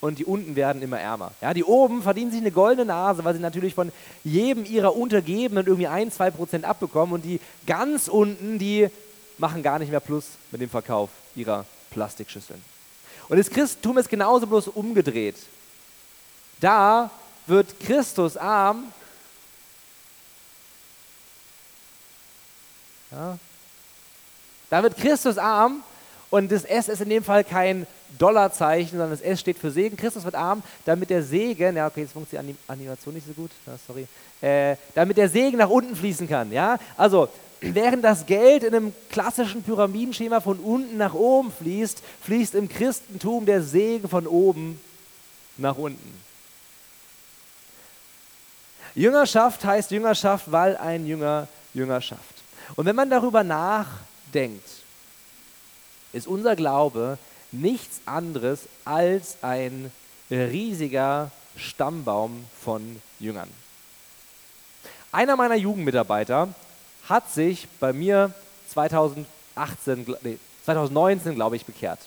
und 0.00 0.18
die 0.18 0.24
unten 0.24 0.54
werden 0.56 0.82
immer 0.82 0.98
ärmer. 0.98 1.32
Ja, 1.40 1.52
die 1.52 1.64
oben 1.64 2.02
verdienen 2.02 2.30
sich 2.30 2.40
eine 2.40 2.52
goldene 2.52 2.86
Nase, 2.86 3.24
weil 3.24 3.34
sie 3.34 3.40
natürlich 3.40 3.74
von 3.74 3.90
jedem 4.22 4.64
ihrer 4.64 4.96
Untergebenen 4.96 5.66
irgendwie 5.66 5.88
ein, 5.88 6.12
zwei 6.12 6.30
Prozent 6.30 6.64
abbekommen 6.64 7.14
und 7.14 7.24
die 7.24 7.40
ganz 7.66 8.08
unten, 8.08 8.58
die 8.58 8.88
machen 9.38 9.62
gar 9.62 9.78
nicht 9.78 9.90
mehr 9.90 10.00
Plus 10.00 10.26
mit 10.50 10.60
dem 10.60 10.70
Verkauf 10.70 11.10
ihrer 11.34 11.64
Plastikschüsseln. 11.90 12.62
Und 13.28 13.38
das 13.38 13.50
Christentum 13.50 13.98
ist 13.98 14.08
genauso 14.08 14.46
bloß 14.46 14.68
umgedreht. 14.68 15.36
Da 16.60 17.10
wird 17.46 17.78
Christus 17.80 18.36
arm. 18.36 18.92
Ja. 23.10 23.38
Da 24.70 24.82
wird 24.82 24.96
Christus 24.96 25.38
arm 25.38 25.82
und 26.30 26.52
das 26.52 26.64
S 26.64 26.88
ist 26.88 27.00
in 27.00 27.08
dem 27.08 27.24
Fall 27.24 27.42
kein 27.42 27.86
Dollarzeichen, 28.18 28.98
sondern 28.98 29.10
das 29.10 29.20
S 29.20 29.40
steht 29.40 29.58
für 29.58 29.70
Segen. 29.70 29.96
Christus 29.96 30.24
wird 30.24 30.34
arm, 30.34 30.62
damit 30.84 31.10
der 31.10 31.22
Segen, 31.22 31.76
ja, 31.76 31.86
okay, 31.86 32.02
jetzt 32.02 32.12
funktioniert 32.12 32.56
die 32.56 32.72
Animation 32.72 33.14
nicht 33.14 33.26
so 33.26 33.32
gut, 33.32 33.50
ja, 33.66 33.74
sorry, 33.86 34.06
äh, 34.40 34.76
damit 34.94 35.16
der 35.16 35.28
Segen 35.28 35.58
nach 35.58 35.68
unten 35.68 35.94
fließen 35.94 36.28
kann. 36.28 36.50
Ja? 36.52 36.78
Also, 36.96 37.28
während 37.60 38.04
das 38.04 38.24
Geld 38.26 38.62
in 38.62 38.74
einem 38.74 38.92
klassischen 39.10 39.62
Pyramidenschema 39.62 40.40
von 40.40 40.58
unten 40.58 40.96
nach 40.96 41.14
oben 41.14 41.52
fließt, 41.52 42.02
fließt 42.22 42.54
im 42.54 42.68
Christentum 42.68 43.46
der 43.46 43.62
Segen 43.62 44.08
von 44.08 44.26
oben 44.26 44.80
nach 45.56 45.76
unten. 45.76 46.28
Jüngerschaft 48.94 49.64
heißt 49.64 49.90
Jüngerschaft, 49.90 50.50
weil 50.50 50.76
ein 50.76 51.06
Jünger 51.06 51.48
Jüngerschaft. 51.74 52.22
Und 52.76 52.86
wenn 52.86 52.96
man 52.96 53.10
darüber 53.10 53.44
nachdenkt, 53.44 54.68
ist 56.12 56.26
unser 56.26 56.56
Glaube 56.56 57.18
nichts 57.52 58.00
anderes 58.06 58.68
als 58.84 59.38
ein 59.42 59.90
riesiger 60.30 61.30
Stammbaum 61.56 62.44
von 62.60 63.00
Jüngern. 63.18 63.48
Einer 65.10 65.36
meiner 65.36 65.56
Jugendmitarbeiter 65.56 66.48
hat 67.08 67.30
sich 67.30 67.66
bei 67.80 67.92
mir 67.92 68.32
2018, 68.68 69.26
nee, 70.22 70.38
2019, 70.64 71.34
glaube 71.34 71.56
ich, 71.56 71.64
bekehrt. 71.64 72.00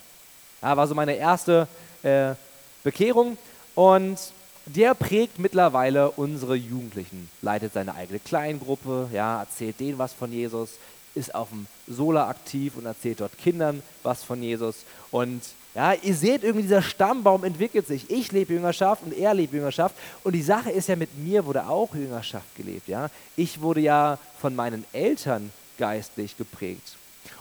Ja, 0.61 0.77
war 0.77 0.87
so 0.87 0.93
meine 0.93 1.15
erste 1.15 1.67
äh, 2.03 2.35
Bekehrung 2.83 3.37
und 3.73 4.19
der 4.67 4.93
prägt 4.93 5.39
mittlerweile 5.39 6.11
unsere 6.11 6.55
Jugendlichen, 6.55 7.29
leitet 7.41 7.73
seine 7.73 7.95
eigene 7.95 8.19
Kleingruppe, 8.19 9.09
ja, 9.11 9.41
erzählt 9.41 9.79
denen 9.79 9.97
was 9.97 10.13
von 10.13 10.31
Jesus, 10.31 10.73
ist 11.15 11.33
auf 11.33 11.49
dem 11.49 11.65
Sola 11.91 12.29
aktiv 12.29 12.73
und 12.77 12.85
erzählt 12.85 13.21
dort 13.21 13.37
Kindern 13.37 13.81
was 14.03 14.23
von 14.23 14.41
Jesus. 14.41 14.77
Und 15.11 15.41
ja, 15.73 15.93
ihr 15.93 16.15
seht 16.15 16.43
irgendwie, 16.43 16.63
dieser 16.63 16.81
Stammbaum 16.81 17.43
entwickelt 17.43 17.87
sich. 17.87 18.09
Ich 18.09 18.31
lebe 18.31 18.53
Jüngerschaft 18.53 19.03
und 19.03 19.13
er 19.17 19.33
lebt 19.33 19.53
Jüngerschaft. 19.53 19.95
Und 20.23 20.33
die 20.33 20.41
Sache 20.41 20.69
ist 20.69 20.89
ja, 20.89 20.95
mit 20.95 21.17
mir 21.17 21.45
wurde 21.45 21.67
auch 21.67 21.95
Jüngerschaft 21.95 22.55
gelebt. 22.55 22.87
Ja? 22.87 23.09
Ich 23.37 23.61
wurde 23.61 23.79
ja 23.79 24.17
von 24.39 24.55
meinen 24.55 24.83
Eltern 24.91 25.51
geistlich 25.77 26.37
geprägt. 26.37 26.97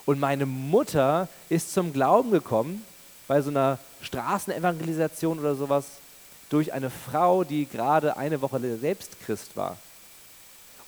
Und 0.06 0.20
meine 0.20 0.46
Mutter 0.46 1.28
ist 1.48 1.74
zum 1.74 1.92
Glauben 1.92 2.30
gekommen 2.30 2.84
bei 3.26 3.42
so 3.42 3.50
einer 3.50 3.78
Straßenevangelisation 4.02 5.38
oder 5.38 5.54
sowas 5.54 5.84
durch 6.50 6.72
eine 6.72 6.90
Frau, 6.90 7.44
die 7.44 7.66
gerade 7.66 8.16
eine 8.16 8.42
Woche 8.42 8.60
selbst 8.78 9.20
Christ 9.24 9.56
war. 9.56 9.76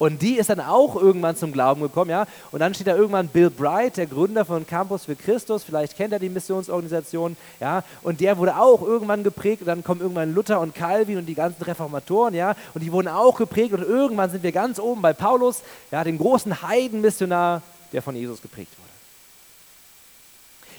Und 0.02 0.20
die 0.20 0.36
ist 0.36 0.50
dann 0.50 0.58
auch 0.58 0.96
irgendwann 0.96 1.36
zum 1.36 1.52
Glauben 1.52 1.80
gekommen, 1.80 2.10
ja. 2.10 2.26
Und 2.50 2.58
dann 2.58 2.74
steht 2.74 2.88
da 2.88 2.96
irgendwann 2.96 3.28
Bill 3.28 3.50
Bright, 3.50 3.98
der 3.98 4.06
Gründer 4.06 4.44
von 4.44 4.66
Campus 4.66 5.04
für 5.04 5.14
Christus, 5.14 5.62
vielleicht 5.62 5.96
kennt 5.96 6.12
er 6.12 6.18
die 6.18 6.28
Missionsorganisation, 6.28 7.36
ja. 7.60 7.84
Und 8.02 8.18
der 8.18 8.36
wurde 8.36 8.56
auch 8.56 8.82
irgendwann 8.82 9.22
geprägt 9.22 9.62
und 9.62 9.68
dann 9.68 9.84
kommen 9.84 10.00
irgendwann 10.00 10.34
Luther 10.34 10.58
und 10.58 10.74
Calvin 10.74 11.18
und 11.18 11.26
die 11.26 11.36
ganzen 11.36 11.62
Reformatoren, 11.62 12.34
ja. 12.34 12.56
Und 12.74 12.82
die 12.82 12.90
wurden 12.90 13.06
auch 13.06 13.36
geprägt 13.36 13.74
und 13.74 13.82
irgendwann 13.82 14.28
sind 14.28 14.42
wir 14.42 14.50
ganz 14.50 14.80
oben 14.80 15.02
bei 15.02 15.12
Paulus, 15.12 15.62
ja, 15.92 16.02
den 16.02 16.18
großen 16.18 16.62
Heidenmissionar, 16.62 17.62
der 17.92 18.02
von 18.02 18.16
Jesus 18.16 18.42
geprägt 18.42 18.72
wurde. 18.76 18.90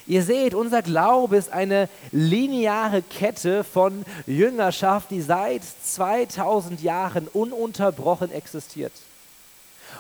Ihr 0.06 0.24
seht, 0.24 0.54
unser 0.54 0.82
Glaube 0.82 1.38
ist 1.38 1.50
eine 1.50 1.88
lineare 2.12 3.02
Kette 3.02 3.64
von 3.64 4.04
Jüngerschaft, 4.28 5.12
die 5.12 5.22
seit 5.22 5.62
2000 5.64 6.84
Jahren 6.84 7.30
ununterbrochen 7.30 8.30
existiert. 8.30 8.92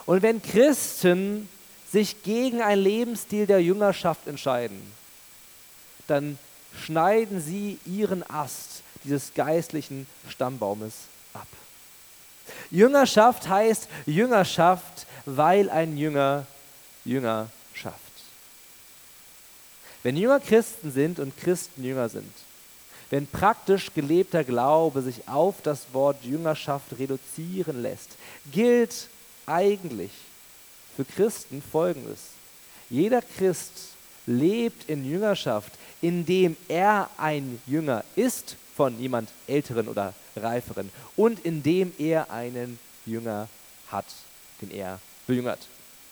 Und 0.05 0.21
wenn 0.21 0.41
Christen 0.41 1.49
sich 1.91 2.23
gegen 2.23 2.61
einen 2.61 2.81
Lebensstil 2.81 3.45
der 3.45 3.61
Jüngerschaft 3.61 4.27
entscheiden, 4.27 4.81
dann 6.07 6.37
schneiden 6.83 7.41
sie 7.41 7.79
ihren 7.85 8.27
Ast 8.29 8.81
dieses 9.03 9.33
geistlichen 9.33 10.07
Stammbaumes 10.29 10.93
ab. 11.33 11.47
Jüngerschaft 12.71 13.47
heißt 13.47 13.87
Jüngerschaft, 14.05 15.05
weil 15.25 15.69
ein 15.69 15.97
Jünger 15.97 16.45
Jünger 17.05 17.49
schafft. 17.73 17.99
Wenn 20.03 20.17
Jünger 20.17 20.39
Christen 20.39 20.91
sind 20.91 21.19
und 21.19 21.37
Christen 21.37 21.83
Jünger 21.83 22.09
sind, 22.09 22.31
wenn 23.09 23.27
praktisch 23.27 23.93
gelebter 23.93 24.43
Glaube 24.43 25.01
sich 25.01 25.27
auf 25.27 25.55
das 25.61 25.93
Wort 25.93 26.23
Jüngerschaft 26.23 26.97
reduzieren 26.97 27.81
lässt, 27.81 28.09
gilt 28.51 29.07
eigentlich 29.45 30.11
für 30.95 31.05
Christen 31.05 31.61
Folgendes. 31.61 32.19
Jeder 32.89 33.21
Christ 33.21 33.71
lebt 34.25 34.89
in 34.89 35.09
Jüngerschaft, 35.09 35.71
indem 36.01 36.55
er 36.67 37.09
ein 37.17 37.61
Jünger 37.65 38.03
ist 38.15 38.55
von 38.75 38.99
jemand 38.99 39.29
Älteren 39.47 39.87
oder 39.87 40.13
Reiferen 40.35 40.89
und 41.15 41.39
indem 41.45 41.93
er 41.97 42.31
einen 42.31 42.79
Jünger 43.05 43.47
hat, 43.91 44.05
den 44.61 44.71
er 44.71 44.99
bejüngert. 45.27 45.59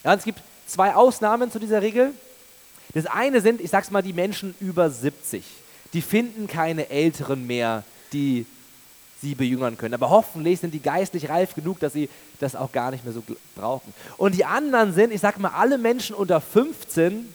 Ja, 0.04 0.14
es 0.14 0.24
gibt 0.24 0.42
zwei 0.68 0.96
Ausnahmen 0.96 1.52
zu 1.52 1.60
dieser 1.60 1.82
Regel. 1.82 2.14
Das 2.94 3.06
eine 3.06 3.42
sind, 3.42 3.62
ich 3.62 3.70
sag's 3.70 3.92
mal, 3.92 4.02
die 4.02 4.14
Menschen 4.14 4.56
über 4.60 4.90
70. 4.90 5.44
Die 5.94 6.02
finden 6.02 6.48
keine 6.48 6.90
Älteren 6.90 7.48
mehr, 7.48 7.84
die 8.14 8.46
sie 9.22 9.36
bejüngern 9.36 9.78
können. 9.78 9.94
Aber 9.94 10.10
hoffentlich 10.10 10.60
sind 10.60 10.74
die 10.74 10.82
geistlich 10.82 11.30
reif 11.30 11.54
genug, 11.54 11.80
dass 11.80 11.94
sie 11.94 12.10
das 12.40 12.56
auch 12.56 12.72
gar 12.72 12.92
nicht 12.92 13.04
mehr 13.04 13.14
so 13.14 13.24
brauchen. 13.56 13.94
Und 14.18 14.36
die 14.36 14.46
anderen 14.46 14.94
sind, 14.94 15.14
ich 15.14 15.22
sage 15.22 15.40
mal, 15.40 15.50
alle 15.50 15.78
Menschen 15.78 16.16
unter 16.16 16.42
15 16.42 17.32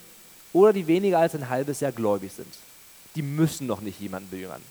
oder 0.52 0.72
die 0.72 0.86
weniger 0.86 1.18
als 1.18 1.34
ein 1.34 1.48
halbes 1.48 1.80
Jahr 1.80 1.92
gläubig 1.92 2.32
sind. 2.32 2.52
Die 3.14 3.22
müssen 3.22 3.66
noch 3.66 3.80
nicht 3.80 4.00
jemanden 4.00 4.30
bejüngern. 4.30 4.62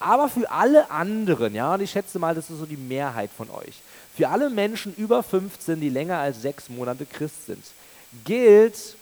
Aber 0.00 0.28
für 0.28 0.48
alle 0.50 0.90
anderen, 0.90 1.54
ja, 1.54 1.74
und 1.74 1.80
ich 1.80 1.90
schätze 1.90 2.18
mal, 2.18 2.34
das 2.34 2.50
ist 2.50 2.58
so 2.58 2.66
die 2.66 2.76
Mehrheit 2.76 3.30
von 3.36 3.50
euch, 3.50 3.82
für 4.16 4.28
alle 4.28 4.48
Menschen 4.48 4.94
über 4.96 5.22
15, 5.22 5.80
die 5.80 5.88
länger 5.88 6.18
als 6.18 6.40
sechs 6.42 6.68
Monate 6.68 7.04
Christ 7.04 7.46
sind, 7.46 7.64
gilt 8.24 8.96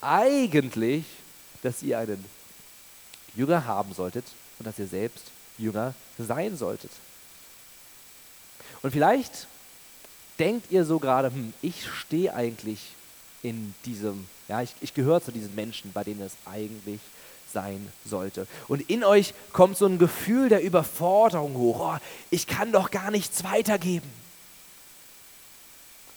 eigentlich, 0.00 1.04
dass 1.62 1.82
ihr 1.82 1.98
einen 1.98 2.24
Jünger 3.34 3.66
haben 3.66 3.92
solltet 3.92 4.24
und 4.58 4.66
dass 4.66 4.78
ihr 4.78 4.86
selbst 4.86 5.24
Jünger 5.58 5.94
sein 6.18 6.56
solltet. 6.56 6.90
Und 8.82 8.90
vielleicht 8.90 9.46
denkt 10.38 10.70
ihr 10.70 10.84
so 10.84 10.98
gerade, 10.98 11.28
hm, 11.28 11.52
ich 11.62 11.86
stehe 11.86 12.34
eigentlich 12.34 12.80
in 13.42 13.74
diesem, 13.84 14.26
ja, 14.48 14.62
ich, 14.62 14.74
ich 14.80 14.94
gehöre 14.94 15.22
zu 15.22 15.32
diesen 15.32 15.54
Menschen, 15.54 15.92
bei 15.92 16.04
denen 16.04 16.22
es 16.22 16.36
eigentlich 16.44 17.00
sein 17.52 17.90
sollte. 18.04 18.46
Und 18.68 18.88
in 18.90 19.04
euch 19.04 19.34
kommt 19.52 19.76
so 19.76 19.86
ein 19.86 19.98
Gefühl 19.98 20.48
der 20.48 20.62
Überforderung 20.62 21.54
hoch. 21.54 21.94
Oh, 21.94 21.98
ich 22.30 22.46
kann 22.46 22.72
doch 22.72 22.90
gar 22.90 23.10
nichts 23.10 23.44
weitergeben. 23.44 24.10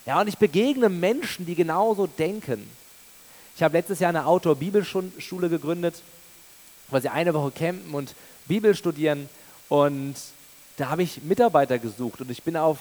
Ja, 0.06 0.20
und 0.20 0.28
ich 0.28 0.38
begegne 0.38 0.90
Menschen, 0.90 1.46
die 1.46 1.56
genauso 1.56 2.08
denken. 2.08 2.68
Ich 3.56 3.64
habe 3.64 3.78
letztes 3.78 4.00
Jahr 4.00 4.10
eine 4.10 4.26
Outdoor-Bibelschule 4.26 5.50
gegründet, 5.50 6.02
weil 6.90 7.02
sie 7.02 7.10
eine 7.10 7.34
Woche 7.34 7.52
campen 7.52 7.94
und 7.94 8.16
Bibel 8.48 8.76
studieren. 8.76 9.30
Und 9.72 10.16
da 10.76 10.90
habe 10.90 11.02
ich 11.02 11.24
Mitarbeiter 11.24 11.80
gesucht 11.80 12.20
und 12.20 12.30
ich 12.30 12.44
bin 12.44 12.58
auf 12.58 12.80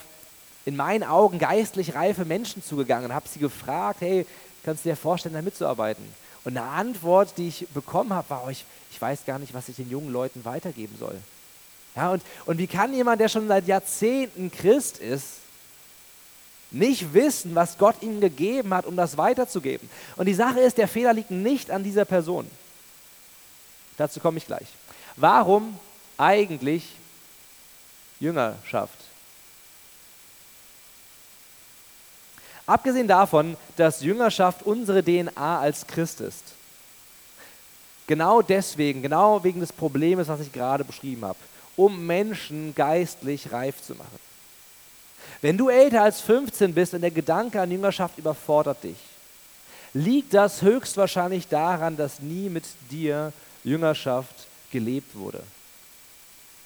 in 0.64 0.74
meinen 0.74 1.04
Augen 1.04 1.38
geistlich 1.38 1.94
reife 1.94 2.24
Menschen 2.24 2.64
zugegangen 2.64 3.14
habe 3.14 3.28
sie 3.28 3.38
gefragt, 3.38 4.00
hey, 4.00 4.26
kannst 4.64 4.84
du 4.84 4.88
dir 4.88 4.96
vorstellen, 4.96 5.36
da 5.36 5.40
mitzuarbeiten? 5.40 6.04
Und 6.42 6.56
eine 6.56 6.66
Antwort, 6.66 7.34
die 7.36 7.46
ich 7.46 7.68
bekommen 7.68 8.12
habe, 8.12 8.28
war, 8.30 8.42
oh, 8.44 8.50
ich, 8.50 8.64
ich 8.90 9.00
weiß 9.00 9.24
gar 9.24 9.38
nicht, 9.38 9.54
was 9.54 9.68
ich 9.68 9.76
den 9.76 9.88
jungen 9.88 10.12
Leuten 10.12 10.44
weitergeben 10.44 10.96
soll. 10.98 11.16
Ja, 11.94 12.10
und, 12.10 12.24
und 12.44 12.58
wie 12.58 12.66
kann 12.66 12.92
jemand, 12.92 13.20
der 13.20 13.28
schon 13.28 13.46
seit 13.46 13.68
Jahrzehnten 13.68 14.50
Christ 14.50 14.98
ist, 14.98 15.26
nicht 16.72 17.14
wissen, 17.14 17.54
was 17.54 17.78
Gott 17.78 18.02
ihm 18.02 18.20
gegeben 18.20 18.74
hat, 18.74 18.84
um 18.84 18.96
das 18.96 19.16
weiterzugeben? 19.16 19.88
Und 20.16 20.26
die 20.26 20.34
Sache 20.34 20.58
ist, 20.58 20.76
der 20.76 20.88
Fehler 20.88 21.12
liegt 21.12 21.30
nicht 21.30 21.70
an 21.70 21.84
dieser 21.84 22.04
Person. 22.04 22.50
Dazu 23.96 24.18
komme 24.18 24.38
ich 24.38 24.46
gleich. 24.48 24.66
Warum 25.14 25.78
eigentlich 26.20 26.84
Jüngerschaft? 28.20 28.94
Abgesehen 32.66 33.08
davon, 33.08 33.56
dass 33.76 34.02
Jüngerschaft 34.02 34.62
unsere 34.62 35.02
DNA 35.02 35.60
als 35.60 35.86
Christ 35.86 36.20
ist. 36.20 36.44
Genau 38.06 38.42
deswegen, 38.42 39.02
genau 39.02 39.42
wegen 39.42 39.60
des 39.60 39.72
Problems, 39.72 40.28
was 40.28 40.40
ich 40.40 40.52
gerade 40.52 40.84
beschrieben 40.84 41.24
habe, 41.24 41.38
um 41.76 42.06
Menschen 42.06 42.74
geistlich 42.74 43.50
reif 43.50 43.82
zu 43.82 43.94
machen. 43.94 44.18
Wenn 45.40 45.56
du 45.56 45.68
älter 45.68 46.02
als 46.02 46.20
15 46.20 46.74
bist 46.74 46.92
und 46.94 47.00
der 47.00 47.10
Gedanke 47.10 47.60
an 47.60 47.70
Jüngerschaft 47.70 48.18
überfordert 48.18 48.84
dich, 48.84 48.98
liegt 49.94 50.34
das 50.34 50.62
höchstwahrscheinlich 50.62 51.48
daran, 51.48 51.96
dass 51.96 52.20
nie 52.20 52.48
mit 52.48 52.64
dir 52.90 53.32
Jüngerschaft 53.64 54.34
gelebt 54.70 55.16
wurde. 55.16 55.42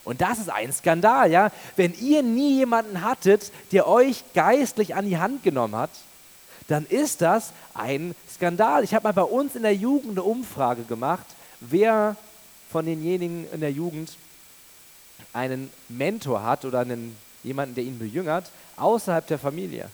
Und 0.05 0.21
das 0.21 0.39
ist 0.39 0.51
ein 0.51 0.73
Skandal, 0.73 1.31
ja. 1.31 1.51
Wenn 1.77 1.95
ihr 1.95 2.23
nie 2.23 2.57
jemanden 2.59 3.03
hattet, 3.03 3.51
der 3.73 3.89
euch 3.89 4.23
geistlich 4.35 4.95
an 4.95 5.07
die 5.09 5.19
Hand 5.19 5.43
genommen 5.43 5.75
hat, 5.77 5.91
dann 6.69 6.87
ist 6.87 7.21
das 7.21 7.53
ein 7.75 8.15
Skandal. 8.33 8.85
Ich 8.85 8.95
habe 8.95 9.05
mal 9.05 9.13
bei 9.13 9.23
uns 9.23 9.57
in 9.57 9.63
der 9.63 9.75
Jugend 9.75 10.13
eine 10.13 10.23
Umfrage 10.23 10.83
gemacht, 10.83 11.27
wer 11.61 12.17
von 12.71 12.85
denjenigen 12.87 13.47
in 13.53 13.61
der 13.61 13.73
Jugend 13.73 14.17
einen 15.33 15.71
Mentor 15.89 16.43
hat 16.43 16.65
oder 16.65 16.81
einen, 16.81 17.17
jemanden, 17.43 17.75
der 17.75 17.85
ihn 17.85 17.99
bejüngert, 17.99 18.51
außerhalb 18.77 19.27
der 19.27 19.39
Familie. 19.39 19.89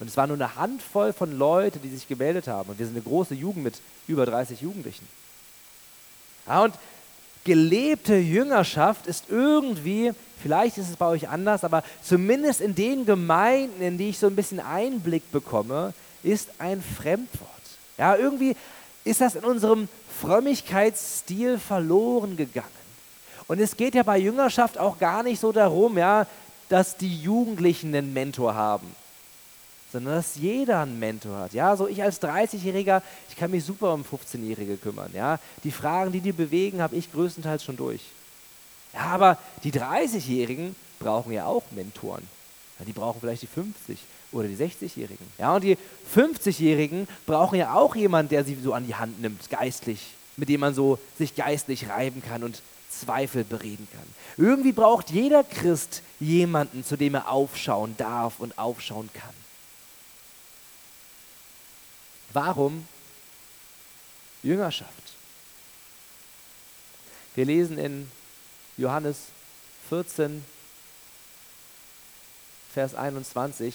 Und 0.00 0.08
es 0.08 0.16
war 0.16 0.26
nur 0.26 0.36
eine 0.36 0.56
Handvoll 0.56 1.12
von 1.12 1.36
Leuten, 1.36 1.82
die 1.82 1.88
sich 1.88 2.06
gemeldet 2.06 2.46
haben. 2.46 2.70
Und 2.70 2.78
wir 2.78 2.86
sind 2.86 2.94
eine 2.94 3.02
große 3.02 3.34
Jugend 3.34 3.64
mit 3.64 3.80
über 4.06 4.26
30 4.26 4.60
Jugendlichen. 4.60 5.06
Ja, 6.46 6.62
und 6.62 6.74
gelebte 7.48 8.14
Jüngerschaft 8.14 9.06
ist 9.06 9.24
irgendwie, 9.30 10.12
vielleicht 10.42 10.76
ist 10.76 10.90
es 10.90 10.96
bei 10.96 11.06
euch 11.06 11.30
anders, 11.30 11.64
aber 11.64 11.82
zumindest 12.02 12.60
in 12.60 12.74
den 12.74 13.06
Gemeinden, 13.06 13.80
in 13.80 13.96
die 13.96 14.10
ich 14.10 14.18
so 14.18 14.26
ein 14.26 14.36
bisschen 14.36 14.60
Einblick 14.60 15.32
bekomme, 15.32 15.94
ist 16.22 16.50
ein 16.58 16.82
Fremdwort. 16.82 17.48
Ja, 17.96 18.16
irgendwie 18.16 18.54
ist 19.02 19.22
das 19.22 19.34
in 19.34 19.44
unserem 19.44 19.88
Frömmigkeitsstil 20.20 21.58
verloren 21.58 22.36
gegangen. 22.36 22.68
Und 23.46 23.60
es 23.60 23.78
geht 23.78 23.94
ja 23.94 24.02
bei 24.02 24.18
Jüngerschaft 24.18 24.76
auch 24.76 24.98
gar 24.98 25.22
nicht 25.22 25.40
so 25.40 25.50
darum, 25.50 25.96
ja, 25.96 26.26
dass 26.68 26.98
die 26.98 27.16
Jugendlichen 27.16 27.94
einen 27.94 28.12
Mentor 28.12 28.54
haben 28.54 28.94
sondern 29.92 30.16
dass 30.16 30.36
jeder 30.36 30.80
einen 30.80 30.98
Mentor 30.98 31.38
hat. 31.38 31.54
Ja, 31.54 31.76
so 31.76 31.88
ich 31.88 32.02
als 32.02 32.20
30-Jähriger, 32.20 33.02
ich 33.28 33.36
kann 33.36 33.50
mich 33.50 33.64
super 33.64 33.94
um 33.94 34.02
15-Jährige 34.02 34.76
kümmern. 34.76 35.10
Ja, 35.14 35.38
die 35.64 35.70
Fragen, 35.70 36.12
die 36.12 36.20
die 36.20 36.32
bewegen, 36.32 36.82
habe 36.82 36.96
ich 36.96 37.10
größtenteils 37.12 37.64
schon 37.64 37.76
durch. 37.76 38.02
Ja, 38.92 39.06
aber 39.06 39.38
die 39.64 39.72
30-Jährigen 39.72 40.76
brauchen 40.98 41.32
ja 41.32 41.46
auch 41.46 41.64
Mentoren. 41.70 42.26
Ja, 42.78 42.84
die 42.84 42.92
brauchen 42.92 43.20
vielleicht 43.20 43.42
die 43.42 43.46
50 43.46 43.98
oder 44.32 44.48
die 44.48 44.56
60-Jährigen. 44.56 45.26
Ja, 45.38 45.54
und 45.54 45.64
die 45.64 45.76
50-Jährigen 46.14 47.08
brauchen 47.26 47.58
ja 47.58 47.74
auch 47.74 47.96
jemanden, 47.96 48.30
der 48.30 48.44
sie 48.44 48.56
so 48.62 48.72
an 48.72 48.86
die 48.86 48.94
Hand 48.94 49.20
nimmt, 49.20 49.48
geistlich, 49.50 50.14
mit 50.36 50.48
dem 50.48 50.60
man 50.60 50.74
so 50.74 50.98
sich 51.16 51.34
geistlich 51.34 51.88
reiben 51.88 52.22
kann 52.22 52.44
und 52.44 52.62
Zweifel 52.90 53.44
bereden 53.44 53.86
kann. 53.92 54.06
Irgendwie 54.36 54.72
braucht 54.72 55.10
jeder 55.10 55.44
Christ 55.44 56.02
jemanden, 56.20 56.84
zu 56.84 56.96
dem 56.96 57.14
er 57.14 57.30
aufschauen 57.30 57.94
darf 57.96 58.40
und 58.40 58.58
aufschauen 58.58 59.08
kann. 59.12 59.47
Warum 62.32 62.86
Jüngerschaft? 64.42 64.92
Wir 67.34 67.44
lesen 67.44 67.78
in 67.78 68.10
Johannes 68.76 69.18
14, 69.88 70.44
Vers 72.72 72.94
21, 72.94 73.74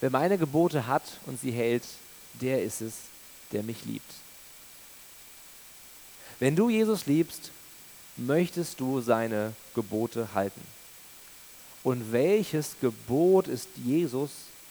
Wer 0.00 0.10
meine 0.10 0.36
Gebote 0.38 0.86
hat 0.86 1.02
und 1.24 1.40
sie 1.40 1.50
hält, 1.50 1.84
der 2.34 2.62
ist 2.62 2.82
es, 2.82 2.94
der 3.52 3.62
mich 3.62 3.84
liebt. 3.86 4.12
Wenn 6.38 6.54
du 6.54 6.68
Jesus 6.68 7.06
liebst, 7.06 7.50
möchtest 8.16 8.80
du 8.80 9.00
seine 9.00 9.54
Gebote 9.74 10.34
halten. 10.34 10.60
Und 11.82 12.12
welches 12.12 12.76
Gebot 12.80 13.48
ist 13.48 13.68
Jesus 13.76 14.30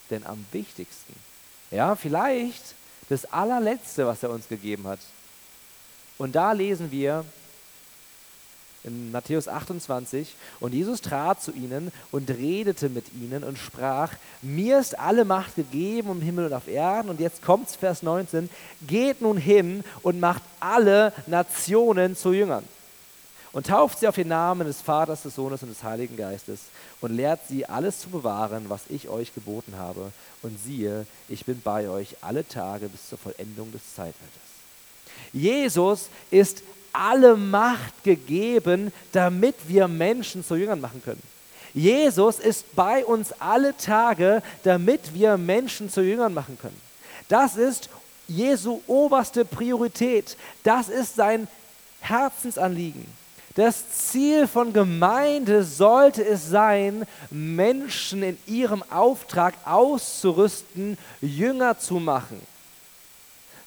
denn 0.09 0.25
am 0.25 0.45
wichtigsten? 0.51 1.13
Ja, 1.71 1.95
vielleicht 1.95 2.75
das 3.09 3.25
allerletzte, 3.31 4.05
was 4.07 4.23
er 4.23 4.29
uns 4.29 4.47
gegeben 4.47 4.87
hat. 4.87 4.99
Und 6.17 6.35
da 6.35 6.51
lesen 6.51 6.91
wir 6.91 7.25
in 8.83 9.11
Matthäus 9.11 9.47
28, 9.47 10.35
und 10.59 10.73
Jesus 10.73 11.01
trat 11.01 11.41
zu 11.41 11.51
ihnen 11.51 11.91
und 12.11 12.29
redete 12.29 12.87
mit 12.87 13.05
ihnen 13.13 13.43
und 13.43 13.57
sprach, 13.57 14.11
mir 14.43 14.79
ist 14.79 14.97
alle 14.99 15.25
Macht 15.25 15.55
gegeben 15.55 16.11
im 16.11 16.21
Himmel 16.21 16.45
und 16.45 16.53
auf 16.53 16.67
Erden. 16.67 17.09
Und 17.09 17.19
jetzt 17.19 17.41
kommt 17.41 17.69
Vers 17.71 18.03
19, 18.03 18.47
geht 18.85 19.21
nun 19.21 19.37
hin 19.37 19.83
und 20.03 20.19
macht 20.19 20.43
alle 20.59 21.13
Nationen 21.25 22.15
zu 22.15 22.31
Jüngern 22.31 22.63
und 23.55 23.67
tauft 23.67 23.99
sie 23.99 24.07
auf 24.09 24.15
den 24.15 24.27
Namen 24.27 24.67
des 24.67 24.81
Vaters, 24.81 25.23
des 25.23 25.35
Sohnes 25.35 25.63
und 25.63 25.69
des 25.69 25.81
Heiligen 25.81 26.17
Geistes 26.17 26.59
und 26.99 27.15
lehrt 27.15 27.39
sie 27.47 27.65
alles 27.65 28.01
zu 28.01 28.09
bewahren, 28.09 28.65
was 28.67 28.81
ich 28.89 29.07
euch 29.07 29.33
geboten 29.33 29.75
habe. 29.77 30.11
Und 30.41 30.59
siehe, 30.61 31.07
ich 31.29 31.45
bin 31.45 31.61
bei 31.61 31.87
euch 31.87 32.17
alle 32.19 32.45
Tage 32.45 32.89
bis 32.89 33.07
zur 33.07 33.17
Vollendung 33.17 33.71
des 33.71 33.81
Zeitalters. 33.95 34.19
Jesus 35.31 36.09
ist 36.31 36.63
alle 36.91 37.37
Macht 37.37 38.03
gegeben, 38.03 38.91
damit 39.13 39.55
wir 39.69 39.87
Menschen 39.87 40.43
zu 40.43 40.55
Jüngern 40.55 40.81
machen 40.81 41.01
können. 41.01 41.23
Jesus 41.73 42.39
ist 42.39 42.75
bei 42.75 43.05
uns 43.05 43.31
alle 43.39 43.75
Tage, 43.77 44.43
damit 44.63 45.13
wir 45.13 45.37
Menschen 45.37 45.89
zu 45.89 46.01
Jüngern 46.01 46.33
machen 46.33 46.57
können. 46.61 46.81
Das 47.29 47.55
ist 47.55 47.87
Jesu 48.27 48.81
oberste 48.85 49.45
Priorität. 49.45 50.35
Das 50.63 50.89
ist 50.89 51.15
sein 51.15 51.47
Herzensanliegen. 52.01 53.24
Das 53.55 53.89
Ziel 53.89 54.47
von 54.47 54.73
Gemeinde 54.73 55.63
sollte 55.63 56.25
es 56.25 56.49
sein, 56.49 57.05
Menschen 57.31 58.21
in 58.21 58.37
ihrem 58.47 58.83
Auftrag 58.91 59.55
auszurüsten, 59.63 60.97
Jünger 61.21 61.79
zu 61.79 61.95
machen, 61.95 62.41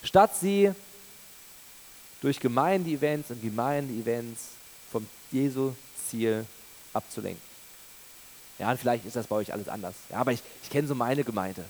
statt 0.03 0.37
sie 0.39 0.73
durch 2.21 2.39
Gemeindeevents 2.39 3.31
und 3.31 3.41
Gemeindeevents 3.41 4.49
vom 4.93 5.07
Jesu 5.31 5.73
Ziel 6.09 6.45
abzulenken. 6.93 7.43
Ja, 8.59 8.71
und 8.71 8.79
vielleicht 8.79 9.07
ist 9.07 9.17
das 9.17 9.27
bei 9.27 9.37
euch 9.37 9.53
alles 9.55 9.69
anders. 9.69 9.95
Ja, 10.11 10.19
aber 10.19 10.33
ich, 10.33 10.43
ich 10.63 10.69
kenne 10.69 10.87
so 10.87 10.95
meine 10.95 11.25
Gemeinde. 11.25 11.65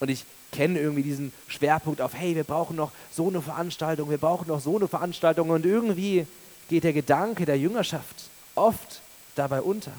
Und 0.00 0.08
ich 0.08 0.24
kenne 0.50 0.80
irgendwie 0.80 1.02
diesen 1.02 1.32
Schwerpunkt 1.46 2.00
auf, 2.00 2.14
hey, 2.14 2.34
wir 2.34 2.44
brauchen 2.44 2.74
noch 2.74 2.90
so 3.12 3.28
eine 3.28 3.42
Veranstaltung, 3.42 4.10
wir 4.10 4.18
brauchen 4.18 4.48
noch 4.48 4.60
so 4.60 4.76
eine 4.76 4.88
Veranstaltung. 4.88 5.50
Und 5.50 5.66
irgendwie 5.66 6.26
geht 6.68 6.84
der 6.84 6.92
Gedanke 6.92 7.44
der 7.44 7.58
Jüngerschaft 7.58 8.24
oft 8.54 9.00
dabei 9.34 9.60
unter. 9.60 9.92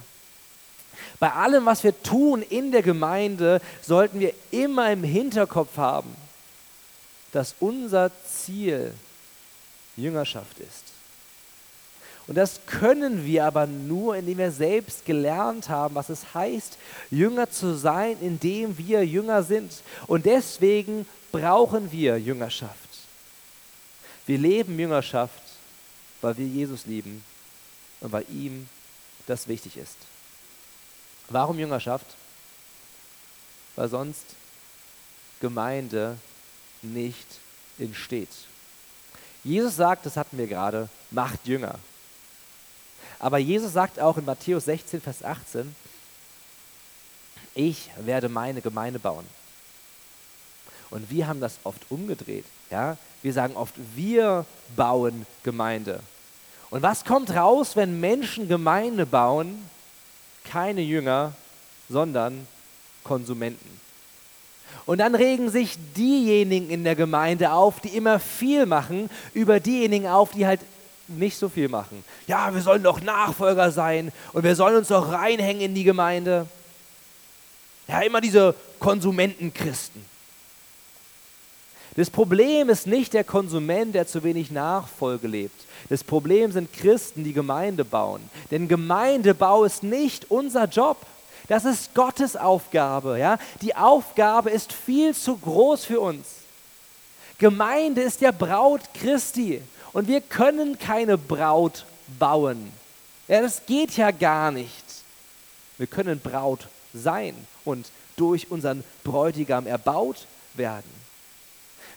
Bei 1.19 1.31
allem, 1.31 1.65
was 1.65 1.83
wir 1.83 2.01
tun 2.03 2.41
in 2.41 2.71
der 2.71 2.81
Gemeinde, 2.81 3.61
sollten 3.81 4.19
wir 4.19 4.33
immer 4.51 4.91
im 4.91 5.03
Hinterkopf 5.03 5.77
haben, 5.77 6.15
dass 7.31 7.55
unser 7.59 8.11
Ziel 8.25 8.93
Jüngerschaft 9.97 10.59
ist. 10.59 10.85
Und 12.27 12.35
das 12.35 12.61
können 12.65 13.23
wir 13.23 13.45
aber 13.45 13.67
nur, 13.67 14.15
indem 14.15 14.39
wir 14.39 14.51
selbst 14.51 15.05
gelernt 15.05 15.69
haben, 15.69 15.93
was 15.93 16.09
es 16.09 16.33
heißt, 16.33 16.77
Jünger 17.11 17.51
zu 17.51 17.75
sein, 17.75 18.17
indem 18.19 18.77
wir 18.77 19.05
Jünger 19.05 19.43
sind. 19.43 19.71
Und 20.07 20.25
deswegen 20.25 21.05
brauchen 21.31 21.91
wir 21.91 22.17
Jüngerschaft. 22.17 22.73
Wir 24.25 24.39
leben 24.39 24.79
Jüngerschaft, 24.79 25.44
weil 26.25 26.37
wir 26.39 26.47
Jesus 26.47 26.87
lieben 26.87 27.23
und 28.01 28.11
weil 28.11 28.25
ihm 28.31 28.67
das 29.27 29.47
wichtig 29.47 29.77
ist. 29.77 29.95
Warum 31.29 31.59
Jüngerschaft? 31.59 32.07
Weil 33.75 33.89
sonst 33.89 34.25
Gemeinde 35.39 36.17
nicht 36.81 37.27
entsteht. 37.77 38.31
Jesus 39.43 39.75
sagt, 39.75 40.07
das 40.07 40.17
hatten 40.17 40.39
wir 40.39 40.47
gerade, 40.47 40.89
macht 41.11 41.45
Jünger. 41.45 41.77
Aber 43.19 43.37
Jesus 43.37 43.73
sagt 43.73 43.99
auch 43.99 44.17
in 44.17 44.25
Matthäus 44.25 44.65
16, 44.65 45.01
Vers 45.01 45.23
18, 45.23 45.75
ich 47.53 47.91
werde 47.97 48.29
meine 48.29 48.61
Gemeinde 48.61 48.97
bauen. 48.97 49.27
Und 50.89 51.11
wir 51.11 51.27
haben 51.27 51.39
das 51.39 51.59
oft 51.63 51.81
umgedreht. 51.91 52.45
Ja? 52.71 52.97
Wir 53.21 53.31
sagen 53.31 53.55
oft, 53.55 53.75
wir 53.93 54.43
bauen 54.75 55.27
Gemeinde. 55.43 56.01
Und 56.75 56.81
was 56.81 57.05
kommt 57.05 57.33
raus, 57.33 57.77
wenn 57.77 58.01
Menschen 58.01 58.49
Gemeinde 58.49 59.05
bauen? 59.05 59.63
Keine 60.43 60.81
Jünger, 60.81 61.31
sondern 61.87 62.45
Konsumenten. 63.01 63.79
Und 64.85 64.97
dann 64.97 65.15
regen 65.15 65.49
sich 65.49 65.77
diejenigen 65.95 66.69
in 66.69 66.83
der 66.83 66.97
Gemeinde 66.97 67.53
auf, 67.53 67.79
die 67.79 67.95
immer 67.95 68.19
viel 68.19 68.65
machen, 68.65 69.09
über 69.33 69.61
diejenigen 69.61 70.07
auf, 70.07 70.31
die 70.31 70.45
halt 70.45 70.59
nicht 71.07 71.37
so 71.37 71.47
viel 71.47 71.69
machen. 71.69 72.03
Ja, 72.27 72.53
wir 72.53 72.61
sollen 72.61 72.83
doch 72.83 72.99
Nachfolger 72.99 73.71
sein 73.71 74.11
und 74.33 74.43
wir 74.43 74.57
sollen 74.57 74.75
uns 74.75 74.89
doch 74.89 75.13
reinhängen 75.13 75.61
in 75.61 75.75
die 75.75 75.85
Gemeinde. 75.85 76.45
Ja, 77.87 78.01
immer 78.01 78.19
diese 78.19 78.53
Konsumentenchristen. 78.79 80.03
Das 81.95 82.09
Problem 82.09 82.69
ist 82.69 82.87
nicht 82.87 83.13
der 83.13 83.23
Konsument, 83.23 83.95
der 83.95 84.05
zu 84.05 84.23
wenig 84.23 84.51
Nachfolge 84.51 85.27
lebt. 85.27 85.65
Das 85.89 86.03
Problem 86.03 86.51
sind 86.51 86.73
Christen, 86.73 87.23
die 87.23 87.33
Gemeinde 87.33 87.85
bauen. 87.85 88.21
Denn 88.51 88.67
Gemeindebau 88.67 89.63
ist 89.63 89.83
nicht 89.83 90.29
unser 90.29 90.65
Job. 90.65 90.97
Das 91.47 91.63
ist 91.63 91.93
Gottes 91.93 92.35
Aufgabe. 92.35 93.17
Ja? 93.19 93.37
Die 93.61 93.75
Aufgabe 93.75 94.49
ist 94.49 94.73
viel 94.73 95.15
zu 95.15 95.37
groß 95.37 95.85
für 95.85 96.01
uns. 96.01 96.25
Gemeinde 97.37 98.01
ist 98.01 98.21
ja 98.21 98.31
Braut 98.31 98.81
Christi. 98.93 99.61
Und 99.93 100.07
wir 100.09 100.19
können 100.19 100.77
keine 100.77 101.17
Braut 101.17 101.85
bauen. 102.19 102.71
Ja, 103.27 103.41
das 103.41 103.65
geht 103.65 103.95
ja 103.95 104.11
gar 104.11 104.51
nicht. 104.51 104.83
Wir 105.77 105.87
können 105.87 106.19
Braut 106.19 106.67
sein 106.93 107.35
und 107.63 107.87
durch 108.17 108.51
unseren 108.51 108.83
Bräutigam 109.03 109.67
erbaut 109.67 110.25
werden. 110.53 111.04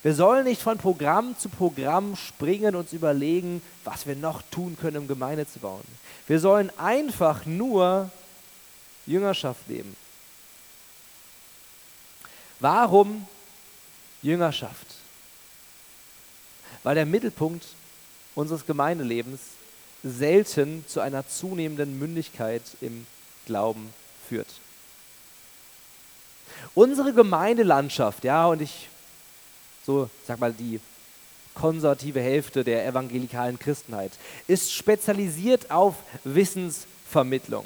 Wir 0.03 0.15
sollen 0.15 0.45
nicht 0.45 0.63
von 0.63 0.79
Programm 0.79 1.37
zu 1.39 1.49
Programm 1.49 2.15
springen 2.15 2.75
und 2.75 2.83
uns 2.83 2.93
überlegen, 2.93 3.63
was 3.85 4.07
wir 4.07 4.15
noch 4.15 4.43
tun 4.51 4.77
können, 4.81 4.99
um 4.99 5.09
Gemeinde 5.09 5.47
zu 5.47 5.59
bauen. 5.59 5.85
Wir 6.27 6.39
sollen 6.39 6.71
einfach 6.79 7.47
nur 7.47 8.11
Jüngerschaft 9.07 9.67
leben. 9.69 9.97
Warum 12.61 13.27
Jüngerschaft? 14.23 14.87
Weil 16.83 16.95
der 16.95 17.07
Mittelpunkt 17.07 17.67
unseres 18.35 18.67
Gemeindelebens 18.67 19.41
selten 20.05 20.85
zu 20.87 21.01
einer 21.01 21.27
zunehmenden 21.27 21.99
Mündigkeit 21.99 22.63
im 22.81 23.07
Glauben 23.47 23.93
führt. 24.29 24.49
Unsere 26.75 27.13
Gemeindelandschaft, 27.13 28.25
ja, 28.25 28.47
und 28.47 28.63
ich 28.63 28.89
so, 29.89 30.11
sag 30.27 30.39
mal, 30.39 30.53
die 30.53 30.81
konservative 31.55 32.21
Hälfte 32.21 32.63
der 32.63 32.87
evangelikalen 32.87 33.59
Christenheit, 33.59 34.13
ist 34.47 34.71
spezialisiert 34.71 35.71
auf 35.71 35.95
Wissensvermittlung. 36.25 37.65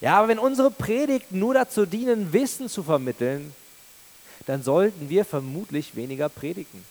Ja, 0.00 0.18
aber 0.18 0.28
wenn 0.28 0.38
unsere 0.38 0.70
Predigten 0.70 1.40
nur 1.40 1.54
dazu 1.54 1.86
dienen, 1.86 2.32
Wissen 2.32 2.68
zu 2.68 2.84
vermitteln, 2.84 3.52
dann 4.46 4.62
sollten 4.62 5.08
wir 5.08 5.24
vermutlich 5.24 5.96
weniger 5.96 6.28
predigen. 6.28 6.84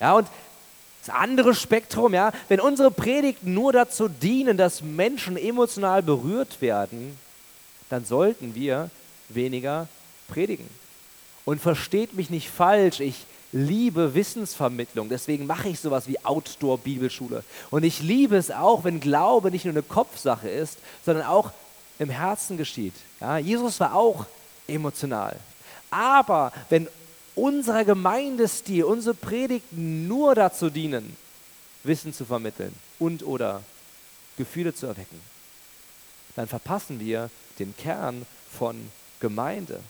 Ja, 0.00 0.14
und 0.14 0.26
das 1.06 1.14
andere 1.14 1.54
Spektrum, 1.54 2.12
ja, 2.12 2.32
wenn 2.48 2.58
unsere 2.58 2.90
Predigten 2.90 3.54
nur 3.54 3.72
dazu 3.72 4.08
dienen, 4.08 4.56
dass 4.56 4.82
Menschen 4.82 5.36
emotional 5.36 6.02
berührt 6.02 6.60
werden, 6.60 7.16
dann 7.88 8.04
sollten 8.04 8.56
wir 8.56 8.90
weniger 9.28 9.86
predigen. 10.26 10.68
Und 11.44 11.60
versteht 11.60 12.14
mich 12.14 12.30
nicht 12.30 12.48
falsch, 12.50 13.00
ich 13.00 13.26
liebe 13.52 14.14
Wissensvermittlung, 14.14 15.08
deswegen 15.08 15.46
mache 15.46 15.68
ich 15.68 15.78
sowas 15.78 16.08
wie 16.08 16.18
Outdoor-Bibelschule. 16.24 17.44
Und 17.70 17.84
ich 17.84 18.00
liebe 18.00 18.36
es 18.36 18.50
auch, 18.50 18.82
wenn 18.84 18.98
Glaube 18.98 19.50
nicht 19.50 19.64
nur 19.64 19.74
eine 19.74 19.82
Kopfsache 19.82 20.48
ist, 20.48 20.78
sondern 21.04 21.26
auch 21.26 21.52
im 21.98 22.10
Herzen 22.10 22.56
geschieht. 22.56 22.94
Ja, 23.20 23.38
Jesus 23.38 23.78
war 23.78 23.94
auch 23.94 24.26
emotional. 24.66 25.36
Aber 25.90 26.52
wenn 26.68 26.88
unser 27.36 27.84
Gemeindestil, 27.84 28.84
unsere 28.84 29.14
Predigten 29.14 30.08
nur 30.08 30.34
dazu 30.34 30.70
dienen, 30.70 31.16
Wissen 31.84 32.12
zu 32.12 32.24
vermitteln 32.24 32.74
und 32.98 33.24
oder 33.24 33.62
Gefühle 34.36 34.74
zu 34.74 34.86
erwecken, 34.86 35.20
dann 36.34 36.48
verpassen 36.48 36.98
wir 36.98 37.30
den 37.58 37.76
Kern 37.76 38.26
von 38.50 38.90
Gemeinde. 39.20 39.80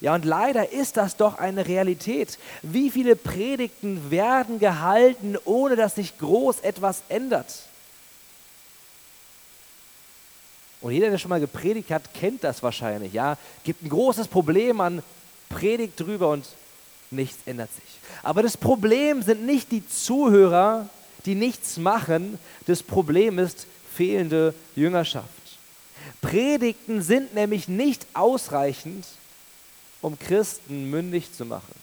Ja, 0.00 0.14
und 0.14 0.24
leider 0.24 0.70
ist 0.72 0.96
das 0.96 1.16
doch 1.16 1.38
eine 1.38 1.66
Realität. 1.66 2.38
Wie 2.62 2.90
viele 2.90 3.16
Predigten 3.16 4.10
werden 4.10 4.58
gehalten, 4.60 5.36
ohne 5.44 5.74
dass 5.76 5.96
sich 5.96 6.16
groß 6.18 6.60
etwas 6.60 7.02
ändert? 7.08 7.52
Und 10.80 10.92
jeder, 10.92 11.10
der 11.10 11.18
schon 11.18 11.30
mal 11.30 11.40
gepredigt 11.40 11.90
hat, 11.90 12.14
kennt 12.14 12.44
das 12.44 12.62
wahrscheinlich. 12.62 13.12
Ja, 13.12 13.36
gibt 13.64 13.82
ein 13.82 13.88
großes 13.88 14.28
Problem 14.28 14.80
an 14.80 15.02
predigt 15.48 15.98
drüber 15.98 16.30
und 16.30 16.46
nichts 17.10 17.38
ändert 17.46 17.70
sich. 17.74 17.98
Aber 18.22 18.42
das 18.42 18.56
Problem 18.56 19.22
sind 19.22 19.44
nicht 19.46 19.72
die 19.72 19.86
Zuhörer, 19.88 20.88
die 21.24 21.34
nichts 21.34 21.78
machen. 21.78 22.38
Das 22.66 22.82
Problem 22.82 23.38
ist 23.38 23.66
fehlende 23.94 24.54
Jüngerschaft. 24.76 25.28
Predigten 26.20 27.02
sind 27.02 27.34
nämlich 27.34 27.68
nicht 27.68 28.06
ausreichend, 28.14 29.04
um 30.02 30.18
Christen 30.18 30.90
mündig 30.90 31.32
zu 31.32 31.44
machen. 31.44 31.74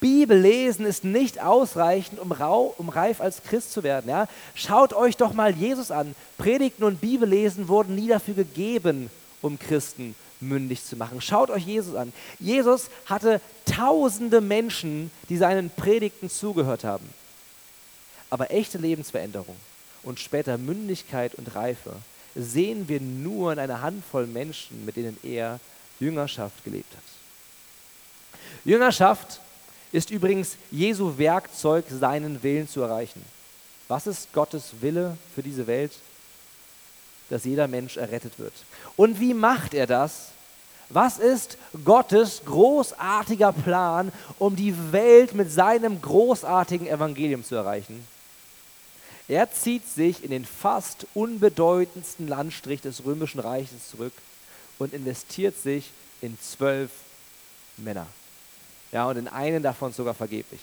Bibellesen 0.00 0.86
ist 0.86 1.04
nicht 1.04 1.40
ausreichend, 1.40 2.20
um, 2.20 2.30
rau, 2.30 2.74
um 2.78 2.88
reif 2.88 3.20
als 3.20 3.42
Christ 3.42 3.72
zu 3.72 3.82
werden. 3.82 4.08
Ja? 4.08 4.28
Schaut 4.54 4.92
euch 4.92 5.16
doch 5.16 5.32
mal 5.32 5.54
Jesus 5.54 5.90
an. 5.90 6.14
Predigten 6.36 6.84
und 6.84 7.00
Bibellesen 7.00 7.68
wurden 7.68 7.96
nie 7.96 8.08
dafür 8.08 8.34
gegeben, 8.34 9.10
um 9.42 9.58
Christen 9.58 10.14
mündig 10.40 10.84
zu 10.84 10.96
machen. 10.96 11.20
Schaut 11.20 11.50
euch 11.50 11.66
Jesus 11.66 11.96
an. 11.96 12.12
Jesus 12.38 12.90
hatte 13.06 13.40
tausende 13.66 14.40
Menschen, 14.40 15.10
die 15.28 15.36
seinen 15.36 15.68
Predigten 15.70 16.30
zugehört 16.30 16.84
haben. 16.84 17.08
Aber 18.30 18.52
echte 18.52 18.78
Lebensveränderung 18.78 19.56
und 20.04 20.20
später 20.20 20.58
Mündigkeit 20.58 21.34
und 21.34 21.54
Reife 21.56 21.92
sehen 22.36 22.88
wir 22.88 23.00
nur 23.00 23.52
in 23.52 23.58
einer 23.58 23.82
Handvoll 23.82 24.26
Menschen, 24.26 24.84
mit 24.84 24.96
denen 24.96 25.16
er 25.24 25.58
Jüngerschaft 26.00 26.64
gelebt 26.64 26.92
hat. 26.94 27.02
Jüngerschaft 28.64 29.40
ist 29.92 30.10
übrigens 30.10 30.56
Jesu 30.70 31.16
Werkzeug, 31.16 31.84
seinen 31.88 32.42
Willen 32.42 32.68
zu 32.68 32.82
erreichen. 32.82 33.24
Was 33.88 34.06
ist 34.06 34.32
Gottes 34.32 34.72
Wille 34.80 35.16
für 35.34 35.42
diese 35.42 35.66
Welt? 35.66 35.92
dass 37.30 37.44
jeder 37.44 37.68
Mensch 37.68 37.96
errettet 37.96 38.38
wird. 38.38 38.52
Und 38.96 39.20
wie 39.20 39.34
macht 39.34 39.74
er 39.74 39.86
das? 39.86 40.28
Was 40.88 41.18
ist 41.18 41.58
Gottes 41.84 42.42
großartiger 42.46 43.52
Plan, 43.52 44.10
um 44.38 44.56
die 44.56 44.74
Welt 44.92 45.34
mit 45.34 45.52
seinem 45.52 46.00
großartigen 46.00 46.86
Evangelium 46.86 47.44
zu 47.44 47.56
erreichen? 47.56 48.06
Er 49.28 49.52
zieht 49.52 49.86
sich 49.86 50.24
in 50.24 50.30
den 50.30 50.46
fast 50.46 51.06
unbedeutendsten 51.12 52.26
Landstrich 52.26 52.80
des 52.80 53.04
römischen 53.04 53.40
Reiches 53.40 53.90
zurück 53.90 54.14
und 54.78 54.94
investiert 54.94 55.60
sich 55.60 55.90
in 56.20 56.38
zwölf 56.40 56.90
Männer. 57.76 58.06
Ja, 58.92 59.06
und 59.08 59.16
in 59.16 59.28
einen 59.28 59.62
davon 59.62 59.92
sogar 59.92 60.14
vergeblich. 60.14 60.60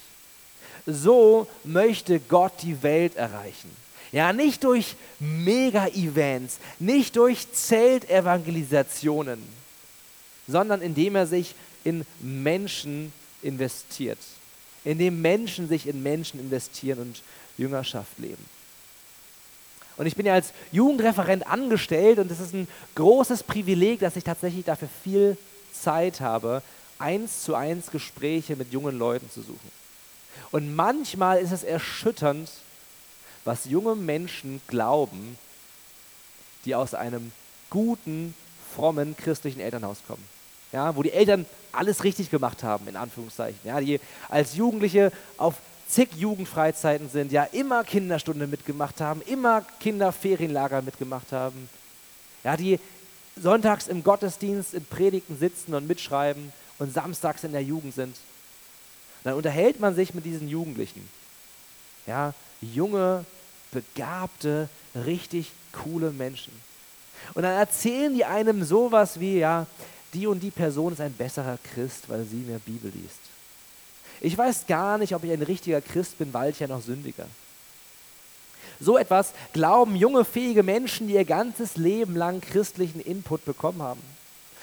So 0.86 1.48
möchte 1.64 2.20
Gott 2.20 2.54
die 2.62 2.82
Welt 2.84 3.16
erreichen. 3.16 3.70
Ja, 4.12 4.34
nicht 4.34 4.64
durch 4.64 4.96
Mega-Events, 5.20 6.60
nicht 6.80 7.16
durch 7.16 7.52
Zeltevangelisationen, 7.52 9.42
sondern 10.48 10.82
indem 10.82 11.16
er 11.16 11.28
sich 11.28 11.56
in 11.84 12.06
Menschen 12.20 13.12
investiert, 13.42 14.20
indem 14.84 15.22
Menschen 15.22 15.68
sich 15.68 15.88
in 15.88 16.02
Menschen 16.02 16.40
investieren 16.40 17.00
und 17.00 17.22
Jüngerschaft 17.58 18.18
leben. 18.18 18.46
Und 19.98 20.06
ich 20.06 20.16
bin 20.16 20.26
ja 20.26 20.34
als 20.34 20.52
Jugendreferent 20.72 21.48
angestellt 21.48 22.20
und 22.20 22.30
es 22.30 22.40
ist 22.40 22.54
ein 22.54 22.68
großes 22.96 23.44
Privileg, 23.44 24.00
dass 24.00 24.16
ich 24.16 24.24
tatsächlich 24.24 24.66
dafür 24.66 24.90
viel 25.04 25.38
Zeit 25.72 26.20
habe, 26.20 26.62
eins 27.00 27.44
zu 27.44 27.56
eins 27.56 27.92
Gespräche 27.92 28.56
mit 28.56 28.74
jungen 28.74 28.98
Leuten 28.98 29.30
zu 29.30 29.42
suchen. 29.42 29.72
Und 30.52 30.76
manchmal 30.76 31.40
ist 31.40 31.52
es 31.52 31.64
erschütternd, 31.64 32.50
was 33.46 33.66
junge 33.66 33.96
Menschen 33.96 34.62
glauben, 34.68 35.38
die 36.66 36.76
aus 36.76 36.94
einem 36.94 37.32
guten, 37.70 38.34
frommen 38.76 39.16
christlichen 39.16 39.60
Elternhaus 39.60 39.98
kommen. 40.08 40.24
Ja, 40.72 40.96
wo 40.96 41.04
die 41.04 41.14
Eltern 41.14 41.46
alles 41.72 42.04
richtig 42.04 42.30
gemacht 42.32 42.64
haben, 42.64 42.88
in 42.88 42.96
Anführungszeichen. 42.96 43.60
Ja, 43.64 43.80
die 43.80 44.00
als 44.28 44.56
Jugendliche 44.56 45.12
auf 45.38 45.56
zig 45.88 46.10
Jugendfreizeiten 46.16 47.10
sind, 47.10 47.32
ja 47.32 47.44
immer 47.44 47.84
Kinderstunde 47.84 48.48
mitgemacht 48.48 49.02
haben, 49.02 49.22
immer 49.22 49.64
Kinderferienlager 49.80 50.82
mitgemacht 50.82 51.32
haben, 51.32 51.70
ja, 52.44 52.58
die 52.58 52.80
sonntags 53.36 53.88
im 53.88 54.04
Gottesdienst 54.04 54.74
in 54.74 54.86
Predigten 54.86 55.38
sitzen 55.38 55.74
und 55.74 55.88
mitschreiben 55.88 56.54
und 56.80 56.94
samstags 56.94 57.44
in 57.44 57.52
der 57.52 57.64
Jugend 57.64 57.94
sind. 57.94 58.16
Dann 59.24 59.34
unterhält 59.34 59.80
man 59.80 59.96
sich 59.96 60.14
mit 60.14 60.26
diesen 60.26 60.48
Jugendlichen. 60.48 61.08
Ja, 62.06 62.34
junge, 62.62 63.26
begabte, 63.72 64.70
richtig 64.94 65.52
coole 65.72 66.12
Menschen. 66.12 66.54
Und 67.34 67.44
dann 67.44 67.54
erzählen 67.54 68.14
die 68.14 68.26
einem 68.26 68.64
sowas 68.64 69.20
wie, 69.20 69.40
ja, 69.40 69.66
die 70.14 70.28
und 70.28 70.42
die 70.42 70.52
Person 70.52 70.94
ist 70.94 71.02
ein 71.02 71.14
besserer 71.14 71.58
Christ, 71.64 72.08
weil 72.08 72.24
sie 72.26 72.38
mehr 72.38 72.60
Bibel 72.60 72.92
liest. 72.94 73.20
Ich 74.22 74.38
weiß 74.38 74.68
gar 74.68 74.98
nicht, 74.98 75.14
ob 75.16 75.24
ich 75.24 75.32
ein 75.32 75.42
richtiger 75.42 75.82
Christ 75.82 76.18
bin, 76.18 76.34
weil 76.34 76.52
ich 76.52 76.60
ja 76.60 76.68
noch 76.68 76.82
sündiger. 76.82 77.26
So 78.80 78.98
etwas 78.98 79.34
glauben 79.54 79.96
junge, 79.96 80.26
fähige 80.26 80.64
Menschen, 80.64 81.08
die 81.08 81.14
ihr 81.14 81.26
ganzes 81.26 81.78
Leben 81.78 82.16
lang 82.16 82.42
christlichen 82.42 83.00
Input 83.00 83.46
bekommen 83.46 83.82
haben. 83.82 84.02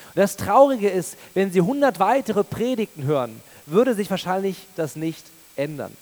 Und 0.09 0.19
das 0.19 0.37
Traurige 0.37 0.91
ist, 0.91 1.17
wenn 1.35 1.51
sie 1.51 1.61
100 1.61 1.99
weitere 1.99 2.45
Predigten 2.45 3.05
hören, 3.05 3.41
würde 3.67 3.95
sich 3.95 4.11
wahrscheinlich 4.11 4.67
das 4.77 4.97
nicht 4.97 5.25
ändern. 5.57 5.97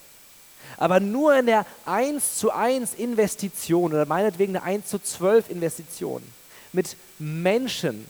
Aber 0.77 1.01
nur 1.01 1.37
in 1.37 1.47
der 1.47 1.67
1 1.85 2.37
zu 2.37 2.51
1 2.53 2.95
Investition 2.95 3.93
oder 3.93 4.07
meinetwegen 4.07 4.57
eine 4.57 4.65
1 4.65 4.87
zu 4.87 4.99
12 4.99 5.51
Investition 5.51 6.23
mit 6.73 6.97
Menschen 7.19 8.07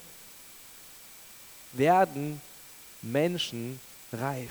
werden 1.72 2.40
Menschen 3.02 3.80
reif. 4.12 4.50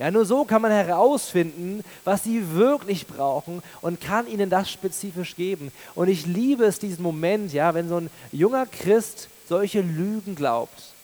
Ja, 0.00 0.10
nur 0.10 0.24
so 0.24 0.46
kann 0.46 0.62
man 0.62 0.72
herausfinden, 0.72 1.84
was 2.04 2.24
sie 2.24 2.54
wirklich 2.54 3.06
brauchen 3.06 3.62
und 3.82 4.00
kann 4.00 4.26
ihnen 4.26 4.48
das 4.48 4.70
spezifisch 4.70 5.36
geben. 5.36 5.70
Und 5.94 6.08
ich 6.08 6.24
liebe 6.24 6.64
es, 6.64 6.78
diesen 6.78 7.02
Moment, 7.02 7.52
ja, 7.52 7.74
wenn 7.74 7.86
so 7.86 7.98
ein 7.98 8.10
junger 8.32 8.64
Christ 8.64 9.28
solche 9.46 9.82
Lügen 9.82 10.36
glaubt 10.36 10.94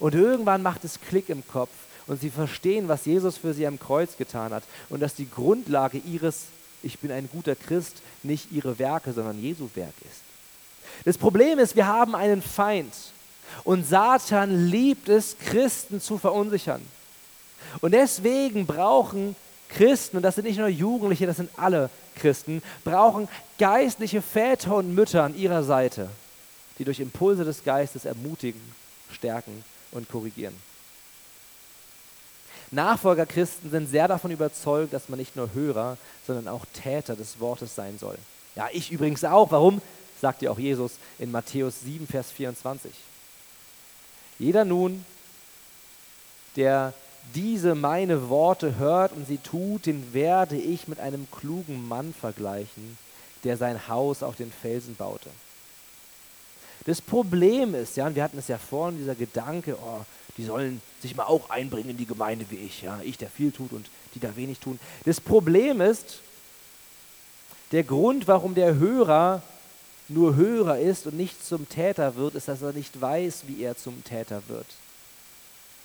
und 0.00 0.16
irgendwann 0.16 0.62
macht 0.62 0.82
es 0.82 1.00
Klick 1.00 1.28
im 1.28 1.46
Kopf 1.46 1.70
und 2.08 2.20
sie 2.20 2.28
verstehen, 2.28 2.88
was 2.88 3.04
Jesus 3.04 3.36
für 3.36 3.54
sie 3.54 3.68
am 3.68 3.78
Kreuz 3.78 4.16
getan 4.16 4.52
hat 4.52 4.64
und 4.88 4.98
dass 4.98 5.14
die 5.14 5.30
Grundlage 5.30 5.98
ihres 5.98 6.46
Ich 6.82 6.98
bin 6.98 7.12
ein 7.12 7.28
guter 7.32 7.54
Christ 7.54 8.02
nicht 8.24 8.50
ihre 8.50 8.80
Werke, 8.80 9.12
sondern 9.12 9.40
Jesu 9.40 9.68
Werk 9.76 9.94
ist. 10.10 10.22
Das 11.04 11.16
Problem 11.16 11.60
ist, 11.60 11.76
wir 11.76 11.86
haben 11.86 12.16
einen 12.16 12.42
Feind 12.42 12.94
und 13.62 13.86
Satan 13.86 14.66
liebt 14.66 15.08
es, 15.08 15.36
Christen 15.38 16.00
zu 16.00 16.18
verunsichern. 16.18 16.82
Und 17.80 17.92
deswegen 17.92 18.66
brauchen 18.66 19.36
Christen, 19.68 20.16
und 20.16 20.22
das 20.22 20.34
sind 20.34 20.46
nicht 20.46 20.58
nur 20.58 20.68
Jugendliche, 20.68 21.26
das 21.26 21.36
sind 21.36 21.50
alle 21.56 21.90
Christen, 22.16 22.62
brauchen 22.84 23.28
geistliche 23.58 24.20
Väter 24.20 24.76
und 24.76 24.94
Mütter 24.94 25.22
an 25.22 25.36
ihrer 25.36 25.62
Seite, 25.62 26.08
die 26.78 26.84
durch 26.84 27.00
Impulse 27.00 27.44
des 27.44 27.64
Geistes 27.64 28.04
ermutigen, 28.04 28.60
stärken 29.12 29.64
und 29.92 30.08
korrigieren. 30.08 30.54
Nachfolger 32.72 33.26
Christen 33.26 33.70
sind 33.70 33.88
sehr 33.88 34.06
davon 34.06 34.30
überzeugt, 34.30 34.92
dass 34.92 35.08
man 35.08 35.18
nicht 35.18 35.34
nur 35.34 35.52
Hörer, 35.54 35.96
sondern 36.26 36.46
auch 36.46 36.64
Täter 36.72 37.16
des 37.16 37.40
Wortes 37.40 37.74
sein 37.74 37.98
soll. 37.98 38.16
Ja, 38.54 38.68
ich 38.72 38.92
übrigens 38.92 39.24
auch. 39.24 39.50
Warum? 39.50 39.82
Sagt 40.20 40.42
ja 40.42 40.50
auch 40.50 40.58
Jesus 40.58 40.92
in 41.18 41.30
Matthäus 41.30 41.80
7, 41.80 42.06
Vers 42.06 42.30
24. 42.30 42.92
Jeder 44.38 44.64
nun, 44.64 45.04
der 46.56 46.92
diese 47.34 47.74
meine 47.74 48.28
Worte 48.28 48.78
hört 48.78 49.12
und 49.12 49.26
sie 49.26 49.38
tut, 49.38 49.86
den 49.86 50.12
werde 50.12 50.56
ich 50.56 50.88
mit 50.88 51.00
einem 51.00 51.28
klugen 51.30 51.86
Mann 51.88 52.12
vergleichen, 52.12 52.98
der 53.44 53.56
sein 53.56 53.88
Haus 53.88 54.22
auf 54.22 54.36
den 54.36 54.50
Felsen 54.50 54.96
baute. 54.96 55.30
Das 56.86 57.00
Problem 57.00 57.74
ist, 57.74 57.96
ja, 57.96 58.06
und 58.06 58.14
wir 58.14 58.22
hatten 58.22 58.38
es 58.38 58.48
ja 58.48 58.58
vorhin, 58.58 58.98
dieser 58.98 59.14
Gedanke, 59.14 59.76
oh, 59.80 60.00
die 60.36 60.44
sollen 60.44 60.80
sich 61.00 61.14
mal 61.14 61.24
auch 61.24 61.50
einbringen 61.50 61.90
in 61.90 61.96
die 61.96 62.06
Gemeinde 62.06 62.46
wie 62.48 62.56
ich, 62.56 62.82
ja, 62.82 63.00
ich, 63.02 63.18
der 63.18 63.28
viel 63.28 63.52
tut 63.52 63.72
und 63.72 63.90
die 64.14 64.20
da 64.20 64.34
wenig 64.36 64.58
tun. 64.58 64.78
Das 65.04 65.20
Problem 65.20 65.80
ist, 65.80 66.20
der 67.72 67.84
Grund, 67.84 68.26
warum 68.26 68.54
der 68.54 68.76
Hörer 68.76 69.42
nur 70.08 70.34
Hörer 70.34 70.78
ist 70.78 71.06
und 71.06 71.16
nicht 71.16 71.44
zum 71.44 71.68
Täter 71.68 72.16
wird, 72.16 72.34
ist, 72.34 72.48
dass 72.48 72.62
er 72.62 72.72
nicht 72.72 73.00
weiß, 73.00 73.44
wie 73.46 73.62
er 73.62 73.76
zum 73.76 74.02
Täter 74.02 74.42
wird. 74.48 74.66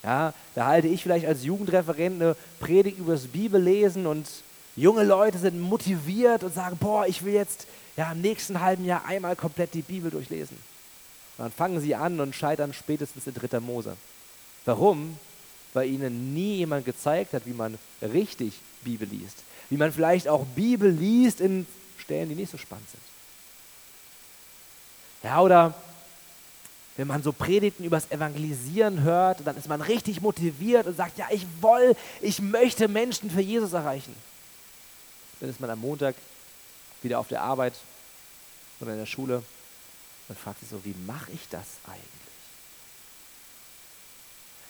Ja, 0.02 0.34
da 0.54 0.66
halte 0.66 0.88
ich 0.88 1.02
vielleicht 1.02 1.26
als 1.26 1.44
Jugendreferent 1.44 2.22
eine 2.22 2.36
Predigt 2.60 2.98
über 2.98 3.12
das 3.12 3.26
Bibellesen 3.26 4.06
und 4.06 4.28
junge 4.76 5.04
Leute 5.04 5.38
sind 5.38 5.60
motiviert 5.60 6.44
und 6.44 6.54
sagen, 6.54 6.76
boah, 6.78 7.06
ich 7.06 7.24
will 7.24 7.34
jetzt 7.34 7.66
ja, 7.96 8.12
im 8.12 8.20
nächsten 8.20 8.60
halben 8.60 8.84
Jahr 8.84 9.04
einmal 9.06 9.36
komplett 9.36 9.74
die 9.74 9.82
Bibel 9.82 10.10
durchlesen. 10.10 10.56
Und 11.38 11.44
dann 11.44 11.52
fangen 11.52 11.80
sie 11.80 11.94
an 11.94 12.20
und 12.20 12.34
scheitern 12.34 12.72
spätestens 12.72 13.26
in 13.26 13.34
dritter 13.34 13.60
Mose. 13.60 13.96
Warum? 14.64 15.18
Weil 15.72 15.90
ihnen 15.90 16.34
nie 16.34 16.56
jemand 16.56 16.84
gezeigt 16.84 17.32
hat, 17.32 17.46
wie 17.46 17.52
man 17.52 17.78
richtig 18.00 18.54
Bibel 18.82 19.08
liest. 19.08 19.42
Wie 19.70 19.76
man 19.76 19.92
vielleicht 19.92 20.28
auch 20.28 20.44
Bibel 20.54 20.90
liest 20.90 21.40
in 21.40 21.66
Stellen, 21.98 22.28
die 22.28 22.34
nicht 22.34 22.52
so 22.52 22.58
spannend 22.58 22.88
sind. 22.90 23.02
Ja, 25.22 25.40
oder 25.40 25.74
wenn 26.96 27.06
man 27.06 27.22
so 27.22 27.32
Predigten 27.32 27.84
übers 27.84 28.10
Evangelisieren 28.10 29.02
hört, 29.02 29.46
dann 29.46 29.56
ist 29.56 29.68
man 29.68 29.82
richtig 29.82 30.20
motiviert 30.20 30.86
und 30.86 30.96
sagt, 30.96 31.18
ja, 31.18 31.26
ich 31.30 31.46
will, 31.60 31.94
ich 32.22 32.40
möchte 32.40 32.88
Menschen 32.88 33.30
für 33.30 33.42
Jesus 33.42 33.72
erreichen. 33.74 34.14
Dann 35.40 35.50
ist 35.50 35.60
man 35.60 35.68
am 35.68 35.80
Montag 35.80 36.14
wieder 37.02 37.18
auf 37.18 37.28
der 37.28 37.42
Arbeit 37.42 37.74
oder 38.80 38.92
in 38.92 38.98
der 38.98 39.06
Schule 39.06 39.42
und 40.28 40.38
fragt 40.38 40.60
sich 40.60 40.68
so, 40.70 40.82
wie 40.84 40.94
mache 41.06 41.30
ich 41.32 41.48
das 41.50 41.66
eigentlich? 41.86 42.02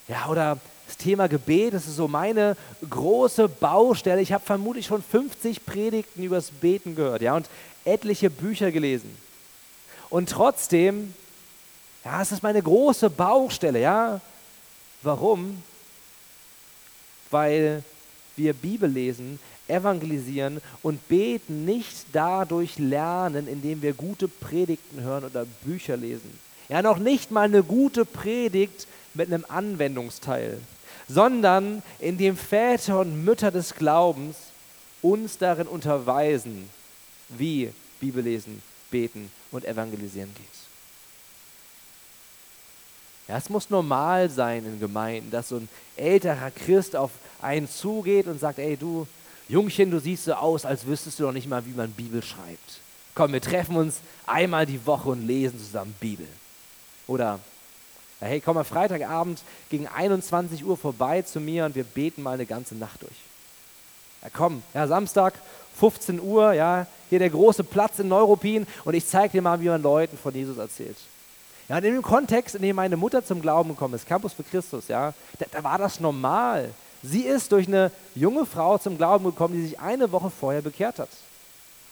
Ja, 0.08 0.26
oder 0.28 0.58
das 0.86 0.96
Thema 0.96 1.28
Gebet, 1.28 1.74
das 1.74 1.86
ist 1.86 1.96
so 1.96 2.06
meine 2.06 2.56
große 2.88 3.48
Baustelle. 3.48 4.20
Ich 4.20 4.32
habe 4.32 4.44
vermutlich 4.44 4.86
schon 4.86 5.02
50 5.02 5.64
Predigten 5.64 6.22
übers 6.22 6.50
Beten 6.50 6.94
gehört, 6.94 7.22
ja, 7.22 7.34
und 7.34 7.48
etliche 7.84 8.30
Bücher 8.30 8.70
gelesen. 8.70 9.16
Und 10.10 10.30
trotzdem 10.30 11.14
ja, 12.06 12.22
es 12.22 12.30
ist 12.30 12.42
meine 12.44 12.62
große 12.62 13.10
Baustelle, 13.10 13.80
ja. 13.80 14.20
Warum? 15.02 15.60
Weil 17.32 17.82
wir 18.36 18.52
Bibel 18.52 18.88
lesen, 18.88 19.40
evangelisieren 19.66 20.60
und 20.84 21.08
beten 21.08 21.64
nicht 21.64 22.06
dadurch 22.12 22.78
lernen, 22.78 23.48
indem 23.48 23.82
wir 23.82 23.92
gute 23.92 24.28
Predigten 24.28 25.00
hören 25.00 25.24
oder 25.24 25.44
Bücher 25.64 25.96
lesen. 25.96 26.38
Ja, 26.68 26.80
noch 26.80 26.98
nicht 26.98 27.32
mal 27.32 27.42
eine 27.42 27.64
gute 27.64 28.04
Predigt 28.04 28.86
mit 29.14 29.26
einem 29.32 29.44
Anwendungsteil, 29.48 30.60
sondern 31.08 31.82
indem 31.98 32.36
Väter 32.36 33.00
und 33.00 33.24
Mütter 33.24 33.50
des 33.50 33.74
Glaubens 33.74 34.36
uns 35.02 35.38
darin 35.38 35.66
unterweisen, 35.66 36.70
wie 37.30 37.72
Bibellesen, 37.98 38.62
beten 38.92 39.32
und 39.50 39.64
evangelisieren 39.64 40.32
geht. 40.36 40.55
Ja, 43.28 43.36
es 43.38 43.50
muss 43.50 43.70
normal 43.70 44.30
sein 44.30 44.64
in 44.64 44.78
Gemeinden, 44.78 45.30
dass 45.30 45.48
so 45.48 45.56
ein 45.56 45.68
älterer 45.96 46.50
Christ 46.50 46.94
auf 46.94 47.10
einen 47.42 47.68
zugeht 47.68 48.26
und 48.26 48.38
sagt, 48.38 48.58
ey 48.58 48.76
du, 48.76 49.06
Jungchen, 49.48 49.90
du 49.90 50.00
siehst 50.00 50.24
so 50.24 50.34
aus, 50.34 50.64
als 50.64 50.86
wüsstest 50.86 51.18
du 51.18 51.24
noch 51.24 51.32
nicht 51.32 51.48
mal, 51.48 51.64
wie 51.66 51.72
man 51.72 51.90
Bibel 51.90 52.22
schreibt. 52.22 52.80
Komm, 53.14 53.32
wir 53.32 53.40
treffen 53.40 53.76
uns 53.76 54.00
einmal 54.26 54.66
die 54.66 54.84
Woche 54.86 55.10
und 55.10 55.26
lesen 55.26 55.58
zusammen 55.58 55.94
Bibel. 56.00 56.26
Oder, 57.06 57.38
hey, 58.20 58.40
komm 58.40 58.56
mal 58.56 58.64
Freitagabend 58.64 59.40
gegen 59.70 59.86
21 59.86 60.64
Uhr 60.64 60.76
vorbei 60.76 61.22
zu 61.22 61.40
mir 61.40 61.64
und 61.64 61.74
wir 61.74 61.84
beten 61.84 62.22
mal 62.22 62.34
eine 62.34 62.46
ganze 62.46 62.74
Nacht 62.74 63.02
durch. 63.02 63.16
Ja, 64.22 64.28
komm, 64.32 64.62
ja, 64.74 64.86
Samstag, 64.86 65.34
15 65.78 66.20
Uhr, 66.20 66.52
ja, 66.52 66.86
hier 67.08 67.18
der 67.18 67.30
große 67.30 67.64
Platz 67.64 67.98
in 67.98 68.08
Neuruppin 68.08 68.66
und 68.84 68.94
ich 68.94 69.06
zeige 69.06 69.32
dir 69.32 69.42
mal, 69.42 69.60
wie 69.60 69.68
man 69.68 69.82
Leuten 69.82 70.18
von 70.18 70.34
Jesus 70.34 70.58
erzählt. 70.58 70.96
Ja, 71.68 71.78
in 71.78 71.84
dem 71.84 72.02
Kontext, 72.02 72.54
in 72.54 72.62
dem 72.62 72.76
meine 72.76 72.96
Mutter 72.96 73.24
zum 73.24 73.42
Glauben 73.42 73.70
gekommen 73.70 73.94
ist, 73.94 74.06
Campus 74.06 74.32
für 74.32 74.44
Christus, 74.44 74.88
ja, 74.88 75.12
da, 75.38 75.46
da 75.50 75.64
war 75.64 75.78
das 75.78 75.98
normal. 75.98 76.70
Sie 77.02 77.22
ist 77.22 77.50
durch 77.52 77.66
eine 77.66 77.90
junge 78.14 78.46
Frau 78.46 78.78
zum 78.78 78.96
Glauben 78.96 79.24
gekommen, 79.24 79.54
die 79.54 79.68
sich 79.68 79.80
eine 79.80 80.10
Woche 80.12 80.30
vorher 80.30 80.62
bekehrt 80.62 80.98
hat. 80.98 81.08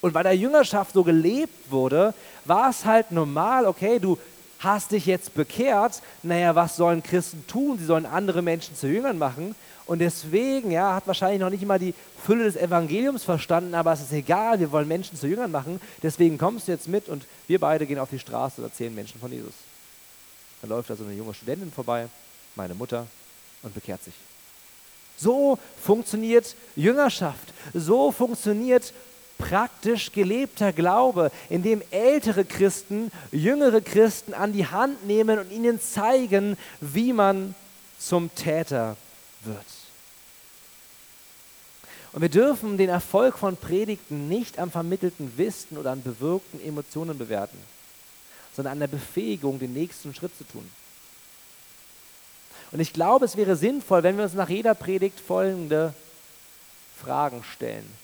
Und 0.01 0.15
weil 0.15 0.23
der 0.23 0.37
Jüngerschaft 0.37 0.93
so 0.93 1.03
gelebt 1.03 1.71
wurde, 1.71 2.15
war 2.45 2.71
es 2.71 2.85
halt 2.85 3.11
normal, 3.11 3.67
okay, 3.67 3.99
du 3.99 4.19
hast 4.65 4.93
dich 4.93 5.07
jetzt 5.07 5.35
bekehrt, 5.35 6.03
naja, 6.23 6.55
was 6.55 6.77
sollen 6.77 7.03
Christen 7.03 7.47
tun? 7.47 7.79
Sie 7.79 7.85
sollen 7.85 8.07
andere 8.07 8.43
Menschen 8.43 8.77
zu 8.77 8.87
Jüngern 8.87 9.19
machen. 9.19 9.55
Und 9.87 9.99
deswegen, 9.99 10.71
ja, 10.71 10.95
hat 10.95 11.07
wahrscheinlich 11.07 11.41
noch 11.41 11.51
nicht 11.51 11.63
immer 11.63 11.79
die 11.79 11.95
Fülle 12.25 12.45
des 12.45 12.57
Evangeliums 12.57 13.23
verstanden, 13.23 13.75
aber 13.75 13.93
es 13.93 14.01
ist 14.01 14.13
egal, 14.13 14.59
wir 14.59 14.73
wollen 14.73 14.89
Menschen 14.89 15.19
zu 15.19 15.27
Jüngern 15.27 15.51
machen. 15.51 15.81
Deswegen 16.03 16.39
kommst 16.39 16.69
du 16.69 16.73
jetzt 16.73 16.89
mit 16.89 17.09
und 17.09 17.27
wir 17.47 17.61
beide 17.61 17.87
gehen 17.87 17.99
auf 17.99 18.09
die 18.09 18.19
Straße 18.19 18.63
und 18.63 18.69
erzählen 18.69 18.95
Menschen 18.95 19.21
von 19.21 19.31
Jesus. 19.31 19.53
Dann 20.63 20.71
läuft 20.71 20.89
da 20.89 20.97
so 20.97 21.05
eine 21.05 21.13
junge 21.13 21.35
Studentin 21.35 21.71
vorbei, 21.71 22.09
meine 22.57 22.75
Mutter, 22.75 23.07
und 23.63 23.75
bekehrt 23.75 24.03
sich. 24.03 24.15
So 25.19 25.59
funktioniert 25.83 26.57
Jüngerschaft. 26.77 27.53
So 27.75 28.11
funktioniert 28.11 28.93
praktisch 29.39 30.13
gelebter 30.13 30.73
Glaube, 30.73 31.31
in 31.49 31.63
dem 31.63 31.83
ältere 31.91 32.45
Christen 32.45 33.11
jüngere 33.33 33.81
Christen 33.81 34.35
an 34.35 34.53
die 34.53 34.67
Hand 34.67 35.07
nehmen 35.07 35.39
und 35.39 35.51
ihnen 35.51 35.81
zeigen, 35.81 36.57
wie 36.81 37.13
man 37.13 37.55
zum 37.99 38.35
Täter 38.35 38.97
wird. 39.43 39.65
Und 42.13 42.23
wir 42.23 42.29
dürfen 42.29 42.79
den 42.79 42.91
Erfolg 42.91 43.37
von 43.39 43.57
Predigten 43.57 44.29
nicht 44.29 44.61
am 44.61 44.71
vermittelten 44.71 45.37
Wissen 45.37 45.77
oder 45.77 45.91
an 45.91 46.03
bewirkten 46.03 46.65
Emotionen 46.65 47.19
bewerten, 47.19 47.59
sondern 48.55 48.75
an 48.75 48.81
der 48.81 48.87
Befähigung, 48.87 49.59
den 49.59 49.73
nächsten 49.73 50.15
Schritt 50.15 50.37
zu 50.39 50.45
tun. 50.45 50.71
Und 52.71 52.81
ich 52.81 52.93
glaube, 52.93 53.25
es 53.25 53.37
wäre 53.37 53.57
sinnvoll, 53.57 54.05
wenn 54.05 54.17
wir 54.17 54.25
uns 54.25 54.35
nach 54.35 54.49
jeder 54.49 54.75
Predigt 54.75 55.19
folgende 55.19 55.93
Fragen 57.01 57.43
stellen. 57.45 58.04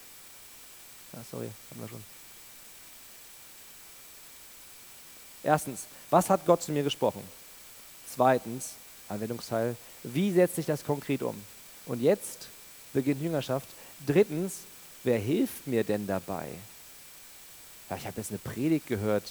Ah, 1.13 1.25
sorry, 1.31 1.51
haben 1.71 1.81
wir 1.81 1.89
schon. 1.89 2.05
Erstens, 5.43 5.87
was 6.11 6.29
hat 6.29 6.45
Gott 6.47 6.63
zu 6.63 6.73
mir 6.73 6.83
gesprochen? 6.83 7.23
Zweitens, 8.15 8.73
Anwendungsteil, 9.09 9.77
wie 10.03 10.33
setzt 10.33 10.57
sich 10.57 10.67
das 10.67 10.85
konkret 10.85 11.23
um? 11.23 11.41
Und 11.87 12.01
jetzt 12.01 12.49
beginnt 12.93 13.23
Jüngerschaft. 13.23 13.69
Drittens, 14.07 14.61
wer 15.03 15.19
hilft 15.19 15.67
mir 15.67 15.85
denn 15.85 16.07
dabei? 16.07 16.49
Ja, 17.89 17.97
ich 17.97 18.07
habe 18.07 18.19
jetzt 18.19 18.31
eine 18.31 18.39
Predigt 18.39 18.87
gehört 18.87 19.25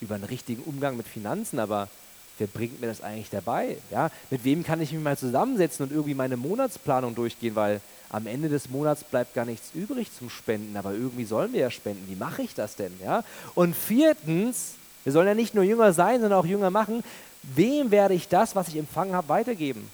über 0.00 0.14
einen 0.14 0.24
richtigen 0.24 0.62
Umgang 0.62 0.96
mit 0.96 1.06
Finanzen, 1.06 1.58
aber 1.58 1.88
wer 2.38 2.46
bringt 2.46 2.80
mir 2.80 2.86
das 2.86 3.00
eigentlich 3.00 3.30
dabei? 3.30 3.78
Ja, 3.90 4.10
mit 4.30 4.44
wem 4.44 4.64
kann 4.64 4.80
ich 4.80 4.92
mich 4.92 5.02
mal 5.02 5.16
zusammensetzen 5.16 5.84
und 5.84 5.92
irgendwie 5.92 6.14
meine 6.14 6.36
Monatsplanung 6.36 7.14
durchgehen, 7.14 7.54
weil 7.54 7.80
am 8.10 8.26
Ende 8.26 8.48
des 8.48 8.70
Monats 8.70 9.04
bleibt 9.04 9.34
gar 9.34 9.44
nichts 9.44 9.70
übrig 9.74 10.10
zum 10.16 10.30
Spenden, 10.30 10.76
aber 10.76 10.92
irgendwie 10.92 11.24
sollen 11.24 11.52
wir 11.52 11.60
ja 11.60 11.70
spenden. 11.70 12.06
Wie 12.08 12.16
mache 12.16 12.42
ich 12.42 12.54
das 12.54 12.76
denn? 12.76 12.92
Ja? 13.02 13.24
Und 13.54 13.74
viertens, 13.74 14.74
wir 15.04 15.12
sollen 15.12 15.26
ja 15.26 15.34
nicht 15.34 15.54
nur 15.54 15.64
Jünger 15.64 15.92
sein, 15.92 16.20
sondern 16.20 16.38
auch 16.38 16.46
Jünger 16.46 16.70
machen. 16.70 17.02
Wem 17.42 17.90
werde 17.90 18.14
ich 18.14 18.28
das, 18.28 18.54
was 18.54 18.68
ich 18.68 18.76
empfangen 18.76 19.14
habe, 19.14 19.28
weitergeben? 19.28 19.88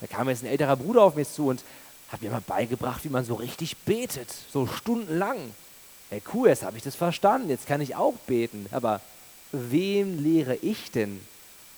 Da 0.00 0.06
kam 0.06 0.28
jetzt 0.28 0.42
ein 0.42 0.48
älterer 0.48 0.76
Bruder 0.76 1.02
auf 1.02 1.14
mich 1.14 1.32
zu 1.32 1.48
und 1.48 1.62
hat 2.10 2.22
mir 2.22 2.30
mal 2.30 2.42
beigebracht, 2.46 3.04
wie 3.04 3.08
man 3.08 3.24
so 3.24 3.34
richtig 3.34 3.76
betet, 3.78 4.28
so 4.52 4.66
stundenlang. 4.66 5.38
Hey, 6.10 6.22
cool, 6.32 6.48
jetzt 6.48 6.62
habe 6.62 6.76
ich 6.76 6.82
das 6.82 6.94
verstanden, 6.94 7.48
jetzt 7.48 7.66
kann 7.66 7.80
ich 7.80 7.96
auch 7.96 8.14
beten. 8.26 8.66
Aber 8.70 9.00
wem 9.52 10.22
lehre 10.22 10.56
ich 10.56 10.90
denn, 10.90 11.20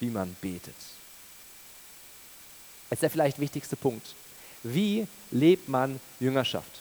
wie 0.01 0.11
man 0.11 0.35
betet? 0.41 0.75
Das 2.89 2.97
ist 2.97 3.03
der 3.03 3.11
vielleicht 3.11 3.39
wichtigste 3.39 3.77
Punkt. 3.77 4.15
Wie 4.63 5.07
lebt 5.31 5.69
man 5.69 6.01
Jüngerschaft? 6.21 6.81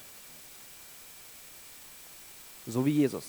So 2.66 2.86
wie 2.86 2.92
Jesus. 2.92 3.24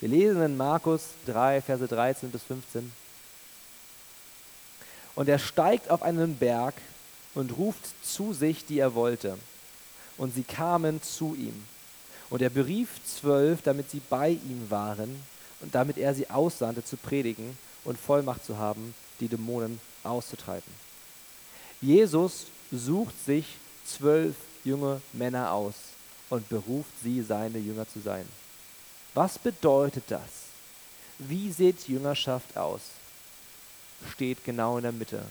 Wir 0.00 0.08
lesen 0.08 0.42
in 0.42 0.56
Markus 0.56 1.10
3, 1.26 1.62
Verse 1.62 1.86
13 1.86 2.30
bis 2.30 2.42
15. 2.42 2.92
Und 5.14 5.28
er 5.28 5.38
steigt 5.38 5.90
auf 5.90 6.02
einen 6.02 6.36
Berg 6.36 6.74
und 7.34 7.56
ruft 7.56 7.82
zu 8.04 8.32
sich, 8.32 8.64
die 8.64 8.78
er 8.78 8.94
wollte. 8.94 9.38
Und 10.16 10.34
sie 10.34 10.42
kamen 10.42 11.02
zu 11.02 11.34
ihm. 11.34 11.64
Und 12.30 12.42
er 12.42 12.50
berief 12.50 12.88
zwölf, 13.04 13.62
damit 13.62 13.90
sie 13.90 14.00
bei 14.08 14.30
ihm 14.30 14.70
waren 14.70 15.22
und 15.60 15.74
damit 15.74 15.98
er 15.98 16.14
sie 16.14 16.30
aussandte 16.30 16.84
zu 16.84 16.96
predigen 16.96 17.56
und 17.84 17.98
Vollmacht 17.98 18.44
zu 18.44 18.58
haben, 18.58 18.94
die 19.20 19.28
Dämonen 19.28 19.80
auszutreiben. 20.04 20.72
Jesus 21.80 22.46
sucht 22.70 23.14
sich 23.24 23.46
zwölf 23.84 24.36
junge 24.64 25.00
Männer 25.12 25.52
aus 25.52 25.74
und 26.30 26.48
beruft 26.48 26.92
sie, 27.02 27.22
seine 27.22 27.58
Jünger 27.58 27.88
zu 27.88 28.00
sein. 28.00 28.26
Was 29.14 29.38
bedeutet 29.38 30.04
das? 30.08 30.20
Wie 31.18 31.52
sieht 31.52 31.88
Jüngerschaft 31.88 32.56
aus? 32.56 32.80
Steht 34.12 34.44
genau 34.44 34.78
in 34.78 34.84
der 34.84 34.92
Mitte, 34.92 35.22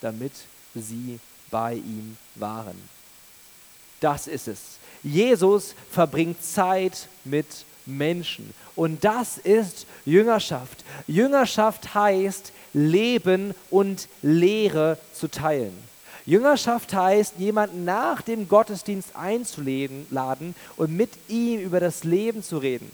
damit 0.00 0.32
sie 0.74 1.18
bei 1.50 1.74
ihm 1.74 2.16
waren. 2.36 2.76
Das 4.00 4.26
ist 4.26 4.48
es. 4.48 4.60
Jesus 5.02 5.74
verbringt 5.90 6.42
Zeit 6.42 7.08
mit 7.24 7.46
Menschen. 7.88 8.54
Und 8.76 9.04
das 9.04 9.38
ist 9.38 9.86
Jüngerschaft. 10.04 10.84
Jüngerschaft 11.06 11.94
heißt, 11.94 12.52
Leben 12.72 13.54
und 13.70 14.08
Lehre 14.22 14.98
zu 15.12 15.28
teilen. 15.28 15.76
Jüngerschaft 16.26 16.92
heißt, 16.92 17.38
jemanden 17.38 17.84
nach 17.84 18.20
dem 18.20 18.48
Gottesdienst 18.48 19.16
einzuladen 19.16 20.54
und 20.76 20.94
mit 20.94 21.10
ihm 21.28 21.60
über 21.60 21.80
das 21.80 22.04
Leben 22.04 22.42
zu 22.42 22.58
reden. 22.58 22.90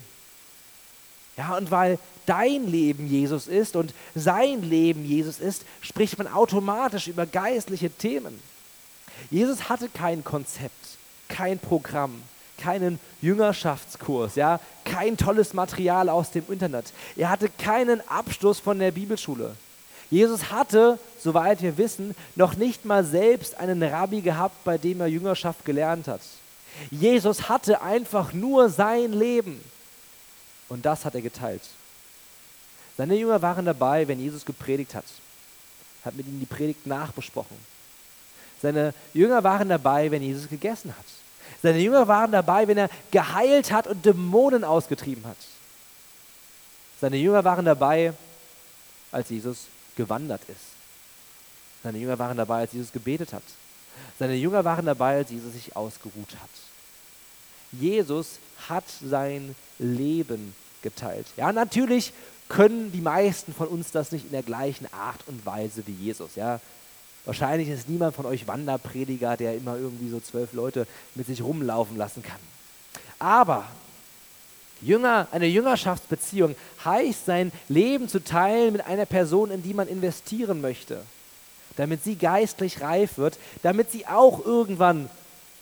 Ja, 1.35 1.57
und 1.57 1.69
weil 1.69 1.99
dein 2.25 2.65
Leben 2.71 3.07
Jesus 3.07 3.47
ist 3.47 3.75
und 3.75 3.93
sein 4.15 4.63
Leben 4.63 5.03
Jesus 5.03 5.39
ist, 5.39 5.65
spricht 5.81 6.17
man 6.17 6.27
automatisch 6.27 7.07
über 7.07 7.25
geistliche 7.25 7.89
Themen. 7.89 8.39
Jesus 9.29 9.67
hatte 9.69 9.89
kein 9.89 10.23
Konzept, 10.23 10.97
kein 11.27 11.59
Programm, 11.59 12.21
keinen 12.57 12.99
Jüngerschaftskurs, 13.21 14.35
ja, 14.35 14.59
kein 14.83 15.17
tolles 15.17 15.53
Material 15.53 16.09
aus 16.09 16.31
dem 16.31 16.45
Internet. 16.49 16.93
Er 17.15 17.29
hatte 17.29 17.49
keinen 17.49 18.07
Abschluss 18.07 18.59
von 18.59 18.79
der 18.79 18.91
Bibelschule. 18.91 19.55
Jesus 20.11 20.51
hatte, 20.51 20.99
soweit 21.19 21.61
wir 21.61 21.77
wissen, 21.77 22.15
noch 22.35 22.55
nicht 22.55 22.85
mal 22.85 23.03
selbst 23.03 23.57
einen 23.57 23.81
Rabbi 23.81 24.21
gehabt, 24.21 24.63
bei 24.63 24.77
dem 24.77 25.01
er 25.01 25.07
Jüngerschaft 25.07 25.65
gelernt 25.65 26.07
hat. 26.07 26.21
Jesus 26.91 27.49
hatte 27.49 27.81
einfach 27.81 28.33
nur 28.33 28.69
sein 28.69 29.13
Leben. 29.13 29.61
Und 30.69 30.85
das 30.85 31.05
hat 31.05 31.15
er 31.15 31.21
geteilt. 31.21 31.61
Seine 32.97 33.15
Jünger 33.15 33.41
waren 33.41 33.65
dabei, 33.65 34.07
wenn 34.07 34.19
Jesus 34.19 34.45
gepredigt 34.45 34.95
hat, 34.95 35.05
hat 36.03 36.15
mit 36.15 36.27
ihnen 36.27 36.39
die 36.39 36.45
Predigt 36.45 36.85
nachbesprochen. 36.87 37.57
Seine 38.61 38.93
Jünger 39.13 39.43
waren 39.43 39.69
dabei, 39.69 40.09
wenn 40.11 40.21
Jesus 40.21 40.47
gegessen 40.47 40.93
hat. 40.97 41.05
Seine 41.65 41.79
Jünger 41.79 42.07
waren 42.07 42.31
dabei, 42.31 42.67
wenn 42.67 42.77
er 42.77 42.91
geheilt 43.09 43.71
hat 43.71 43.87
und 43.87 44.05
Dämonen 44.05 44.63
ausgetrieben 44.63 45.25
hat. 45.25 45.37
Seine 47.01 47.17
Jünger 47.17 47.43
waren 47.43 47.65
dabei, 47.65 48.13
als 49.11 49.31
Jesus 49.31 49.65
gewandert 49.95 50.41
ist. 50.47 50.59
Seine 51.81 51.97
Jünger 51.97 52.19
waren 52.19 52.37
dabei, 52.37 52.59
als 52.59 52.73
Jesus 52.73 52.91
gebetet 52.91 53.33
hat. 53.33 53.41
Seine 54.19 54.35
Jünger 54.35 54.63
waren 54.63 54.85
dabei, 54.85 55.17
als 55.17 55.31
Jesus 55.31 55.53
sich 55.53 55.75
ausgeruht 55.75 56.35
hat. 56.39 56.49
Jesus 57.71 58.37
hat 58.69 58.85
sein 59.03 59.55
Leben 59.79 60.53
geteilt. 60.83 61.25
Ja, 61.35 61.51
natürlich 61.51 62.13
können 62.47 62.91
die 62.91 63.01
meisten 63.01 63.55
von 63.55 63.69
uns 63.69 63.89
das 63.89 64.11
nicht 64.11 64.25
in 64.25 64.31
der 64.31 64.43
gleichen 64.43 64.85
Art 64.93 65.21
und 65.25 65.43
Weise 65.47 65.81
wie 65.87 65.93
Jesus. 65.93 66.35
Ja, 66.35 66.59
wahrscheinlich 67.25 67.69
ist 67.69 67.89
niemand 67.89 68.15
von 68.15 68.25
euch 68.25 68.47
Wanderprediger, 68.47 69.37
der 69.37 69.55
immer 69.55 69.77
irgendwie 69.77 70.09
so 70.09 70.19
zwölf 70.19 70.53
Leute 70.53 70.87
mit 71.15 71.27
sich 71.27 71.41
rumlaufen 71.41 71.97
lassen 71.97 72.23
kann. 72.23 72.39
Aber 73.19 73.65
Jünger, 74.81 75.27
eine 75.31 75.47
Jüngerschaftsbeziehung 75.47 76.55
heißt, 76.83 77.25
sein 77.25 77.51
Leben 77.69 78.07
zu 78.07 78.23
teilen 78.23 78.73
mit 78.73 78.85
einer 78.85 79.05
Person, 79.05 79.51
in 79.51 79.63
die 79.63 79.73
man 79.73 79.87
investieren 79.87 80.61
möchte, 80.61 81.01
damit 81.77 82.03
sie 82.03 82.15
geistlich 82.15 82.81
reif 82.81 83.17
wird, 83.17 83.37
damit 83.63 83.91
sie 83.91 84.05
auch 84.05 84.45
irgendwann 84.45 85.09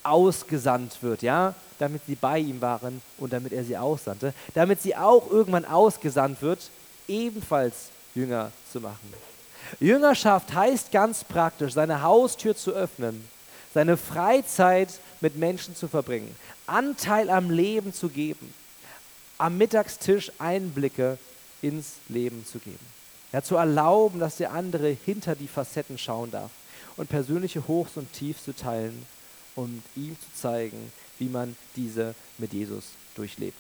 ausgesandt 0.03 0.97
wird, 1.01 1.22
ja, 1.22 1.53
damit 1.80 2.01
sie 2.05 2.16
bei 2.16 2.39
ihm 2.39 2.61
waren 2.61 3.01
und 3.18 3.34
damit 3.34 3.53
er 3.53 3.64
sie 3.64 3.78
aussandte, 3.78 4.34
damit 4.53 4.82
sie 4.82 4.95
auch 4.95 5.30
irgendwann 5.30 5.66
ausgesandt 5.66 6.41
wird, 6.41 6.70
ebenfalls 7.07 7.89
Jünger 8.16 8.51
zu 8.72 8.82
machen. 8.82 9.14
Jüngerschaft 9.80 10.53
heißt 10.53 10.91
ganz 10.91 11.24
praktisch, 11.24 11.74
seine 11.74 12.01
Haustür 12.01 12.55
zu 12.55 12.71
öffnen 12.71 13.28
seine 13.74 13.97
Freizeit 13.97 14.89
mit 15.19 15.36
Menschen 15.36 15.76
zu 15.76 15.88
verbringen, 15.88 16.34
Anteil 16.67 17.30
am 17.30 17.49
Leben 17.49 17.93
zu 17.93 18.09
geben, 18.09 18.53
am 19.38 19.57
Mittagstisch 19.57 20.32
Einblicke 20.38 21.17
ins 21.61 21.95
Leben 22.07 22.45
zu 22.45 22.59
geben. 22.59 22.86
Ja, 23.32 23.41
zu 23.41 23.55
erlauben, 23.55 24.19
dass 24.19 24.38
der 24.38 24.51
andere 24.51 24.89
hinter 24.89 25.36
die 25.36 25.47
Facetten 25.47 25.97
schauen 25.97 26.30
darf 26.30 26.51
und 26.97 27.09
persönliche 27.09 27.67
Hochs 27.67 27.97
und 27.97 28.11
Tiefs 28.13 28.45
zu 28.45 28.55
teilen 28.55 29.05
und 29.55 29.82
ihm 29.95 30.15
zu 30.19 30.39
zeigen, 30.39 30.91
wie 31.17 31.30
man 31.30 31.55
diese 31.76 32.13
mit 32.38 32.53
Jesus 32.53 32.86
durchlebt. 33.15 33.57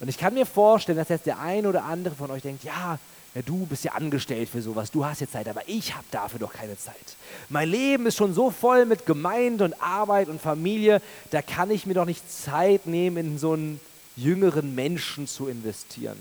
Und 0.00 0.08
ich 0.08 0.18
kann 0.18 0.34
mir 0.34 0.46
vorstellen, 0.46 0.98
dass 0.98 1.08
jetzt 1.08 1.26
der 1.26 1.38
ein 1.40 1.66
oder 1.66 1.84
andere 1.84 2.14
von 2.14 2.30
euch 2.30 2.42
denkt, 2.42 2.64
ja, 2.64 2.98
ja, 3.34 3.42
du 3.42 3.66
bist 3.66 3.84
ja 3.84 3.92
angestellt 3.92 4.48
für 4.48 4.62
sowas, 4.62 4.90
du 4.90 5.04
hast 5.04 5.20
ja 5.20 5.28
Zeit, 5.28 5.46
aber 5.46 5.60
ich 5.66 5.94
habe 5.94 6.06
dafür 6.10 6.38
doch 6.38 6.54
keine 6.54 6.78
Zeit. 6.78 7.16
Mein 7.50 7.68
Leben 7.68 8.06
ist 8.06 8.16
schon 8.16 8.32
so 8.32 8.50
voll 8.50 8.86
mit 8.86 9.04
Gemeinde 9.04 9.64
und 9.64 9.74
Arbeit 9.82 10.28
und 10.28 10.40
Familie, 10.40 11.02
da 11.30 11.42
kann 11.42 11.70
ich 11.70 11.84
mir 11.84 11.92
doch 11.92 12.06
nicht 12.06 12.30
Zeit 12.30 12.86
nehmen, 12.86 13.18
in 13.18 13.38
so 13.38 13.52
einen 13.52 13.78
jüngeren 14.16 14.74
Menschen 14.74 15.26
zu 15.26 15.48
investieren. 15.48 16.16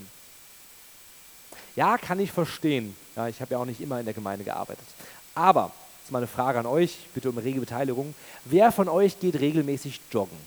Ja, 1.78 1.98
kann 1.98 2.20
ich 2.20 2.34
verstehen. 2.34 2.96
Ja, 3.16 3.30
ich 3.30 3.40
habe 3.40 3.54
ja 3.54 3.60
auch 3.60 3.66
nicht 3.66 3.80
immer 3.80 4.00
in 4.00 4.06
der 4.06 4.14
Gemeinde 4.14 4.44
gearbeitet. 4.44 4.86
Aber, 5.36 5.72
das 6.00 6.06
ist 6.06 6.12
mal 6.12 6.20
eine 6.20 6.28
Frage 6.28 6.60
an 6.60 6.66
euch, 6.66 6.98
bitte 7.14 7.30
um 7.30 7.38
rege 7.38 7.62
Beteiligung. 7.62 8.14
Wer 8.44 8.74
von 8.74 8.90
euch 8.90 9.20
geht 9.22 9.40
regelmäßig 9.40 10.02
joggen? 10.12 10.38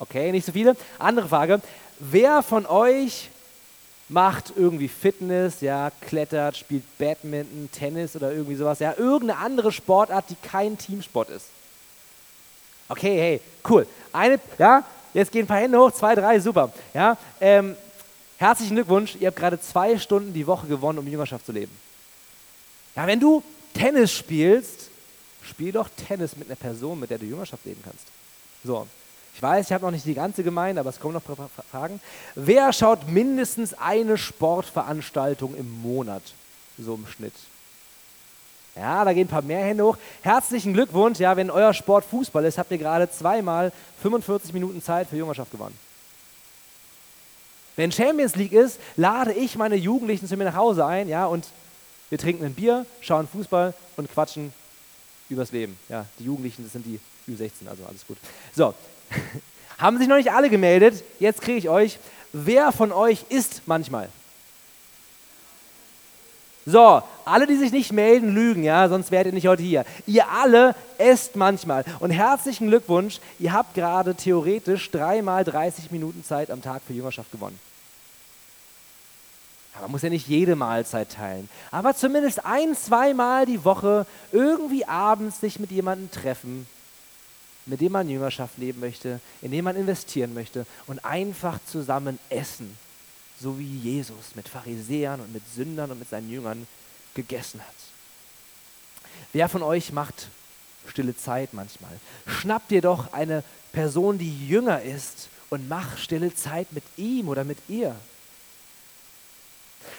Okay, 0.00 0.32
nicht 0.32 0.46
so 0.46 0.52
viele. 0.52 0.76
Andere 0.98 1.28
Frage. 1.28 1.60
Wer 1.98 2.42
von 2.42 2.64
euch 2.64 3.28
macht 4.08 4.52
irgendwie 4.56 4.88
Fitness, 4.88 5.60
ja, 5.60 5.92
klettert, 6.00 6.56
spielt 6.56 6.82
Badminton, 6.98 7.68
Tennis 7.70 8.16
oder 8.16 8.32
irgendwie 8.32 8.56
sowas, 8.56 8.78
ja, 8.80 8.94
irgendeine 8.96 9.38
andere 9.38 9.70
Sportart, 9.70 10.24
die 10.30 10.36
kein 10.42 10.76
Teamsport 10.78 11.28
ist? 11.28 11.46
Okay, 12.88 13.16
hey, 13.16 13.40
cool. 13.68 13.86
Eine, 14.10 14.40
ja, 14.58 14.82
jetzt 15.12 15.30
gehen 15.30 15.44
ein 15.44 15.46
paar 15.46 15.58
Hände 15.58 15.78
hoch, 15.78 15.92
zwei, 15.92 16.14
drei, 16.14 16.40
super. 16.40 16.72
Ja, 16.94 17.16
ähm, 17.38 17.76
herzlichen 18.38 18.76
Glückwunsch, 18.76 19.16
ihr 19.20 19.28
habt 19.28 19.36
gerade 19.36 19.60
zwei 19.60 19.98
Stunden 19.98 20.32
die 20.32 20.46
Woche 20.46 20.66
gewonnen, 20.66 20.98
um 20.98 21.06
Jüngerschaft 21.06 21.44
zu 21.44 21.52
leben. 21.52 21.72
Ja, 22.96 23.06
wenn 23.06 23.20
du 23.20 23.42
Tennis 23.74 24.12
spielst, 24.12 24.88
spiel 25.42 25.72
doch 25.72 25.88
Tennis 26.08 26.36
mit 26.36 26.48
einer 26.48 26.56
Person, 26.56 26.98
mit 26.98 27.10
der 27.10 27.18
du 27.18 27.26
Jüngerschaft 27.26 27.64
leben 27.66 27.82
kannst. 27.84 28.06
So, 28.64 28.86
ich 29.34 29.42
weiß, 29.42 29.66
ich 29.66 29.72
habe 29.72 29.84
noch 29.84 29.90
nicht 29.90 30.04
die 30.04 30.14
ganze 30.14 30.42
Gemeinde, 30.42 30.80
aber 30.80 30.90
es 30.90 31.00
kommen 31.00 31.14
noch 31.14 31.22
Fragen. 31.70 32.00
Wer 32.34 32.72
schaut 32.72 33.08
mindestens 33.08 33.74
eine 33.74 34.18
Sportveranstaltung 34.18 35.56
im 35.56 35.82
Monat, 35.82 36.22
so 36.78 36.94
im 36.94 37.06
Schnitt? 37.06 37.34
Ja, 38.76 39.04
da 39.04 39.12
gehen 39.12 39.26
ein 39.26 39.30
paar 39.30 39.42
mehr 39.42 39.64
Hände 39.64 39.84
hoch. 39.84 39.96
Herzlichen 40.22 40.72
Glückwunsch, 40.72 41.18
ja, 41.18 41.36
wenn 41.36 41.50
euer 41.50 41.74
Sport 41.74 42.04
Fußball 42.04 42.44
ist, 42.44 42.58
habt 42.58 42.70
ihr 42.70 42.78
gerade 42.78 43.10
zweimal 43.10 43.72
45 44.02 44.52
Minuten 44.52 44.82
Zeit 44.82 45.08
für 45.08 45.16
Jüngerschaft 45.16 45.50
gewonnen. 45.50 45.76
Wenn 47.76 47.92
Champions 47.92 48.36
League 48.36 48.52
ist, 48.52 48.78
lade 48.96 49.32
ich 49.32 49.56
meine 49.56 49.74
Jugendlichen 49.74 50.28
zu 50.28 50.36
mir 50.36 50.44
nach 50.44 50.54
Hause 50.54 50.84
ein, 50.84 51.08
ja, 51.08 51.26
und 51.26 51.46
wir 52.10 52.18
trinken 52.18 52.44
ein 52.44 52.54
Bier, 52.54 52.84
schauen 53.00 53.26
Fußball 53.28 53.74
und 53.96 54.12
quatschen 54.12 54.52
übers 55.28 55.52
Leben. 55.52 55.78
Ja, 55.88 56.06
die 56.18 56.24
Jugendlichen, 56.24 56.64
das 56.64 56.72
sind 56.72 56.84
die 56.84 57.00
Ü16, 57.28 57.68
also 57.68 57.84
alles 57.86 58.06
gut. 58.06 58.18
So, 58.54 58.74
haben 59.78 59.98
sich 59.98 60.08
noch 60.08 60.16
nicht 60.16 60.32
alle 60.32 60.50
gemeldet. 60.50 61.02
Jetzt 61.18 61.42
kriege 61.42 61.58
ich 61.58 61.68
euch. 61.68 61.98
Wer 62.32 62.72
von 62.72 62.92
euch 62.92 63.24
isst 63.28 63.62
manchmal? 63.66 64.08
So, 66.66 67.02
alle, 67.24 67.46
die 67.46 67.56
sich 67.56 67.72
nicht 67.72 67.92
melden, 67.92 68.34
lügen, 68.34 68.62
ja, 68.62 68.88
sonst 68.88 69.10
wärt 69.10 69.26
ihr 69.26 69.32
nicht 69.32 69.46
heute 69.46 69.62
hier. 69.62 69.84
Ihr 70.06 70.28
alle 70.28 70.74
esst 70.98 71.34
manchmal. 71.34 71.84
Und 72.00 72.10
herzlichen 72.10 72.68
Glückwunsch, 72.68 73.18
ihr 73.38 73.52
habt 73.52 73.74
gerade 73.74 74.14
theoretisch 74.14 74.90
dreimal 74.90 75.42
30 75.42 75.90
Minuten 75.90 76.22
Zeit 76.22 76.50
am 76.50 76.62
Tag 76.62 76.82
für 76.86 76.92
Jüngerschaft 76.92 77.32
gewonnen. 77.32 77.58
man 79.80 79.90
muss 79.90 80.02
ja 80.02 80.10
nicht 80.10 80.28
jede 80.28 80.54
Mahlzeit 80.54 81.10
teilen, 81.10 81.48
aber 81.70 81.96
zumindest 81.96 82.44
ein, 82.44 82.76
zweimal 82.76 83.46
die 83.46 83.64
Woche 83.64 84.06
irgendwie 84.30 84.84
abends 84.84 85.40
sich 85.40 85.58
mit 85.58 85.70
jemandem 85.70 86.10
treffen, 86.10 86.66
mit 87.70 87.80
dem 87.80 87.92
man 87.92 88.08
Jüngerschaft 88.08 88.58
leben 88.58 88.80
möchte, 88.80 89.20
in 89.40 89.50
dem 89.50 89.64
man 89.64 89.76
investieren 89.76 90.34
möchte 90.34 90.66
und 90.86 91.04
einfach 91.04 91.58
zusammen 91.66 92.18
essen 92.28 92.76
so 93.40 93.58
wie 93.58 93.78
Jesus 93.78 94.34
mit 94.34 94.48
Pharisäern 94.48 95.20
und 95.20 95.32
mit 95.32 95.42
Sündern 95.54 95.90
und 95.90 95.98
mit 95.98 96.10
seinen 96.10 96.30
Jüngern 96.30 96.66
gegessen 97.14 97.60
hat. 97.60 97.74
Wer 99.32 99.48
von 99.48 99.62
euch 99.62 99.92
macht 99.92 100.28
stille 100.86 101.16
Zeit 101.16 101.54
manchmal? 101.54 101.92
Schnapp 102.26 102.68
dir 102.68 102.82
doch 102.82 103.12
eine 103.12 103.42
Person, 103.72 104.18
die 104.18 104.46
jünger 104.46 104.82
ist 104.82 105.28
und 105.48 105.68
mach 105.68 105.96
stille 105.96 106.34
Zeit 106.34 106.72
mit 106.72 106.84
ihm 106.96 107.28
oder 107.28 107.44
mit 107.44 107.58
ihr. 107.68 107.96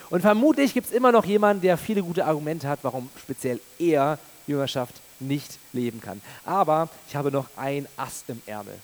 Und 0.10 0.22
vermutlich 0.22 0.74
gibt 0.74 0.88
es 0.88 0.94
immer 0.94 1.12
noch 1.12 1.26
jemanden, 1.26 1.62
der 1.62 1.78
viele 1.78 2.04
gute 2.04 2.26
Argumente 2.26 2.68
hat, 2.68 2.80
warum 2.84 3.10
speziell 3.22 3.60
er 3.80 4.20
Jüngerschaft 4.46 4.96
nicht 5.22 5.58
leben 5.74 6.02
kann. 6.02 6.22
Aber 6.46 6.90
ich 7.08 7.16
habe 7.16 7.32
noch 7.32 7.48
ein 7.56 7.88
Ass 7.98 8.24
im 8.28 8.42
Ärmel. 8.46 8.78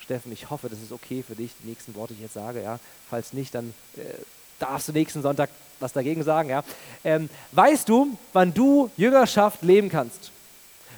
Steffen, 0.00 0.32
ich 0.32 0.48
hoffe, 0.48 0.68
das 0.68 0.78
ist 0.78 0.92
okay 0.92 1.22
für 1.22 1.34
dich, 1.34 1.50
die 1.62 1.68
nächsten 1.68 1.94
Worte, 1.94 2.14
die 2.14 2.20
ich 2.20 2.24
jetzt 2.24 2.34
sage. 2.34 2.62
Ja? 2.62 2.78
Falls 3.10 3.32
nicht, 3.32 3.54
dann 3.54 3.74
äh, 3.96 4.00
darfst 4.58 4.88
du 4.88 4.92
nächsten 4.92 5.22
Sonntag 5.22 5.50
was 5.80 5.92
dagegen 5.92 6.22
sagen. 6.22 6.48
Ja? 6.48 6.64
Ähm, 7.04 7.28
weißt 7.52 7.88
du, 7.88 8.16
wann 8.32 8.54
du 8.54 8.90
Jüngerschaft 8.96 9.62
leben 9.62 9.88
kannst? 9.88 10.30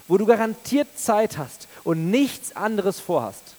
Wo 0.07 0.17
du 0.17 0.25
garantiert 0.25 0.87
Zeit 0.97 1.37
hast 1.37 1.67
und 1.83 2.09
nichts 2.09 2.55
anderes 2.55 2.99
vorhast? 2.99 3.55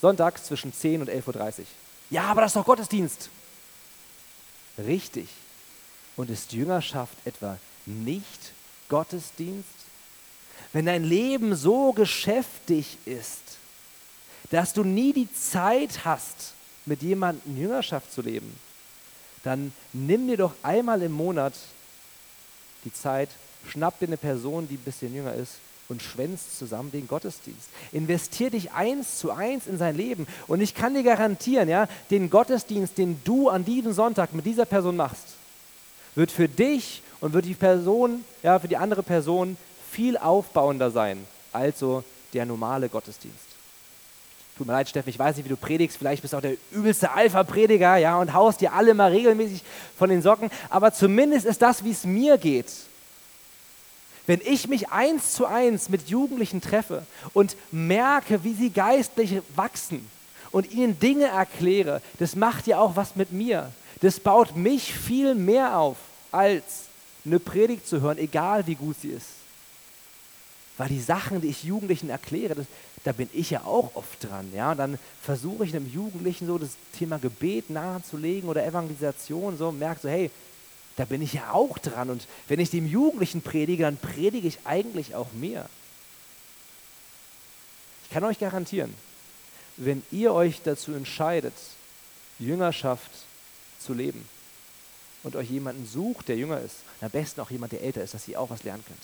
Sonntags 0.00 0.44
zwischen 0.44 0.72
10 0.72 1.02
und 1.02 1.10
11.30 1.10 1.60
Uhr. 1.60 1.64
Ja, 2.10 2.24
aber 2.24 2.42
das 2.42 2.50
ist 2.50 2.56
doch 2.56 2.64
Gottesdienst. 2.64 3.30
Richtig. 4.78 5.28
Und 6.16 6.30
ist 6.30 6.52
Jüngerschaft 6.52 7.14
etwa 7.24 7.58
nicht 7.86 8.52
Gottesdienst? 8.90 9.68
Wenn 10.74 10.84
dein 10.84 11.04
Leben 11.04 11.56
so 11.56 11.92
geschäftig 11.94 12.98
ist, 13.06 13.40
dass 14.50 14.74
du 14.74 14.84
nie 14.84 15.14
die 15.14 15.32
Zeit 15.32 16.04
hast, 16.04 16.52
mit 16.84 17.02
jemandem 17.02 17.56
Jüngerschaft 17.56 18.12
zu 18.12 18.20
leben, 18.20 18.54
dann 19.42 19.72
nimm 19.92 20.26
dir 20.26 20.36
doch 20.36 20.54
einmal 20.62 21.00
im 21.02 21.12
Monat 21.12 21.54
die 22.84 22.92
Zeit, 22.92 23.30
schnapp 23.68 23.98
dir 23.98 24.06
eine 24.06 24.16
Person, 24.16 24.68
die 24.68 24.74
ein 24.74 24.84
bisschen 24.84 25.14
jünger 25.14 25.34
ist 25.34 25.54
und 25.88 26.02
schwänzt 26.02 26.58
zusammen 26.58 26.92
den 26.92 27.08
Gottesdienst. 27.08 27.68
Investier 27.92 28.50
dich 28.50 28.72
eins 28.72 29.18
zu 29.18 29.32
eins 29.32 29.66
in 29.66 29.76
sein 29.76 29.96
Leben. 29.96 30.26
Und 30.46 30.60
ich 30.60 30.74
kann 30.74 30.94
dir 30.94 31.02
garantieren, 31.02 31.68
ja, 31.68 31.88
den 32.10 32.30
Gottesdienst, 32.30 32.96
den 32.96 33.20
du 33.24 33.48
an 33.48 33.64
diesem 33.64 33.92
Sonntag 33.92 34.32
mit 34.32 34.46
dieser 34.46 34.66
Person 34.66 34.96
machst, 34.96 35.24
wird 36.14 36.30
für 36.30 36.48
dich 36.48 37.02
und 37.20 37.32
wird 37.32 37.44
die 37.44 37.54
Person, 37.54 38.24
ja, 38.42 38.58
für 38.58 38.68
die 38.68 38.76
andere 38.76 39.02
Person 39.02 39.56
viel 39.90 40.16
aufbauender 40.16 40.90
sein 40.90 41.26
als 41.52 41.78
so 41.78 42.04
der 42.32 42.46
normale 42.46 42.88
Gottesdienst. 42.88 43.50
Tut 44.56 44.66
mir 44.66 44.74
leid, 44.74 44.88
Steffen, 44.88 45.08
ich 45.08 45.18
weiß 45.18 45.36
nicht, 45.36 45.46
wie 45.46 45.50
du 45.50 45.56
predigst. 45.56 45.96
Vielleicht 45.96 46.20
bist 46.20 46.34
du 46.34 46.36
auch 46.36 46.42
der 46.42 46.56
übelste 46.70 47.12
Alpha-Prediger, 47.12 47.96
ja, 47.96 48.18
und 48.18 48.34
haust 48.34 48.60
dir 48.60 48.74
alle 48.74 48.92
mal 48.92 49.10
regelmäßig 49.10 49.62
von 49.98 50.10
den 50.10 50.20
Socken. 50.20 50.50
Aber 50.68 50.92
zumindest 50.92 51.46
ist 51.46 51.62
das, 51.62 51.82
wie 51.82 51.92
es 51.92 52.04
mir 52.04 52.36
geht. 52.36 52.70
Wenn 54.26 54.42
ich 54.44 54.68
mich 54.68 54.90
eins 54.90 55.32
zu 55.32 55.46
eins 55.46 55.88
mit 55.88 56.08
Jugendlichen 56.08 56.60
treffe 56.60 57.06
und 57.32 57.56
merke, 57.72 58.44
wie 58.44 58.52
sie 58.52 58.70
geistlich 58.70 59.40
wachsen 59.56 60.06
und 60.50 60.70
ihnen 60.70 61.00
Dinge 61.00 61.24
erkläre, 61.24 62.02
das 62.18 62.36
macht 62.36 62.66
ja 62.66 62.78
auch 62.78 62.96
was 62.96 63.16
mit 63.16 63.32
mir. 63.32 63.72
Das 64.02 64.20
baut 64.20 64.56
mich 64.56 64.92
viel 64.92 65.34
mehr 65.34 65.78
auf, 65.78 65.96
als 66.32 66.89
eine 67.24 67.38
Predigt 67.38 67.86
zu 67.86 68.00
hören, 68.00 68.18
egal 68.18 68.66
wie 68.66 68.74
gut 68.74 68.96
sie 69.00 69.10
ist. 69.10 69.28
Weil 70.78 70.88
die 70.88 71.00
Sachen, 71.00 71.40
die 71.40 71.48
ich 71.48 71.64
Jugendlichen 71.64 72.08
erkläre, 72.08 72.54
das, 72.54 72.66
da 73.04 73.12
bin 73.12 73.28
ich 73.32 73.50
ja 73.50 73.64
auch 73.64 73.94
oft 73.94 74.24
dran. 74.24 74.50
Ja? 74.54 74.72
Und 74.72 74.78
dann 74.78 74.98
versuche 75.22 75.64
ich 75.64 75.74
einem 75.74 75.90
Jugendlichen 75.90 76.46
so 76.46 76.58
das 76.58 76.70
Thema 76.98 77.18
Gebet 77.18 77.70
nahezulegen 77.70 78.48
oder 78.48 78.64
Evangelisation, 78.64 79.58
so 79.58 79.72
merke 79.72 80.00
so, 80.02 80.08
hey, 80.08 80.30
da 80.96 81.04
bin 81.04 81.22
ich 81.22 81.34
ja 81.34 81.52
auch 81.52 81.78
dran. 81.78 82.10
Und 82.10 82.26
wenn 82.48 82.60
ich 82.60 82.70
dem 82.70 82.86
Jugendlichen 82.86 83.42
predige, 83.42 83.84
dann 83.84 83.96
predige 83.96 84.48
ich 84.48 84.58
eigentlich 84.64 85.14
auch 85.14 85.32
mir. 85.32 85.66
Ich 88.04 88.10
kann 88.10 88.24
euch 88.24 88.38
garantieren, 88.38 88.94
wenn 89.76 90.02
ihr 90.10 90.32
euch 90.32 90.62
dazu 90.62 90.92
entscheidet, 90.92 91.54
Jüngerschaft 92.38 93.10
zu 93.78 93.92
leben 93.92 94.26
und 95.22 95.36
euch 95.36 95.50
jemanden 95.50 95.86
sucht, 95.86 96.28
der 96.28 96.36
jünger 96.36 96.60
ist, 96.60 96.76
am 97.00 97.10
besten 97.10 97.40
auch 97.40 97.50
jemand, 97.50 97.72
der 97.72 97.82
älter 97.82 98.02
ist, 98.02 98.14
dass 98.14 98.28
ihr 98.28 98.40
auch 98.40 98.50
was 98.50 98.62
lernen 98.62 98.84
könnt, 98.86 99.02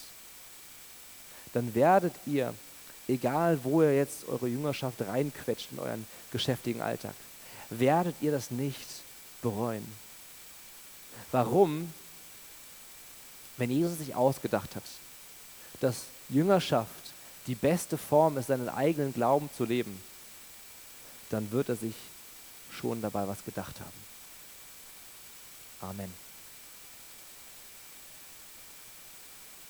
dann 1.53 1.75
werdet 1.75 2.15
ihr 2.27 2.55
egal 3.09 3.63
wo 3.63 3.83
ihr 3.83 3.97
jetzt 3.97 4.27
eure 4.29 4.49
Jüngerschaft 4.49 5.01
reinquetscht 5.03 5.73
in 5.73 5.79
euren 5.79 6.07
geschäftigen 6.33 6.81
Alltag, 6.81 7.15
werdet 7.71 8.17
ihr 8.21 8.33
das 8.33 8.51
nicht 8.51 8.87
bereuen. 9.43 9.87
Warum? 11.33 11.93
Wenn 13.57 13.71
Jesus 13.71 13.99
sich 13.99 14.15
ausgedacht 14.15 14.77
hat, 14.77 14.85
dass 15.81 16.05
Jüngerschaft 16.29 16.91
die 17.47 17.55
beste 17.55 17.97
Form 17.97 18.37
ist, 18.39 18.49
seinen 18.49 18.69
eigenen 18.69 19.15
Glauben 19.15 19.49
zu 19.57 19.65
leben, 19.65 20.01
dann 21.31 21.51
wird 21.53 21.69
er 21.69 21.77
sich 21.77 21.95
schon 22.71 23.01
dabei 23.01 23.27
was 23.27 23.45
gedacht 23.45 23.81
haben. 23.81 24.06
Amen. 25.87 26.26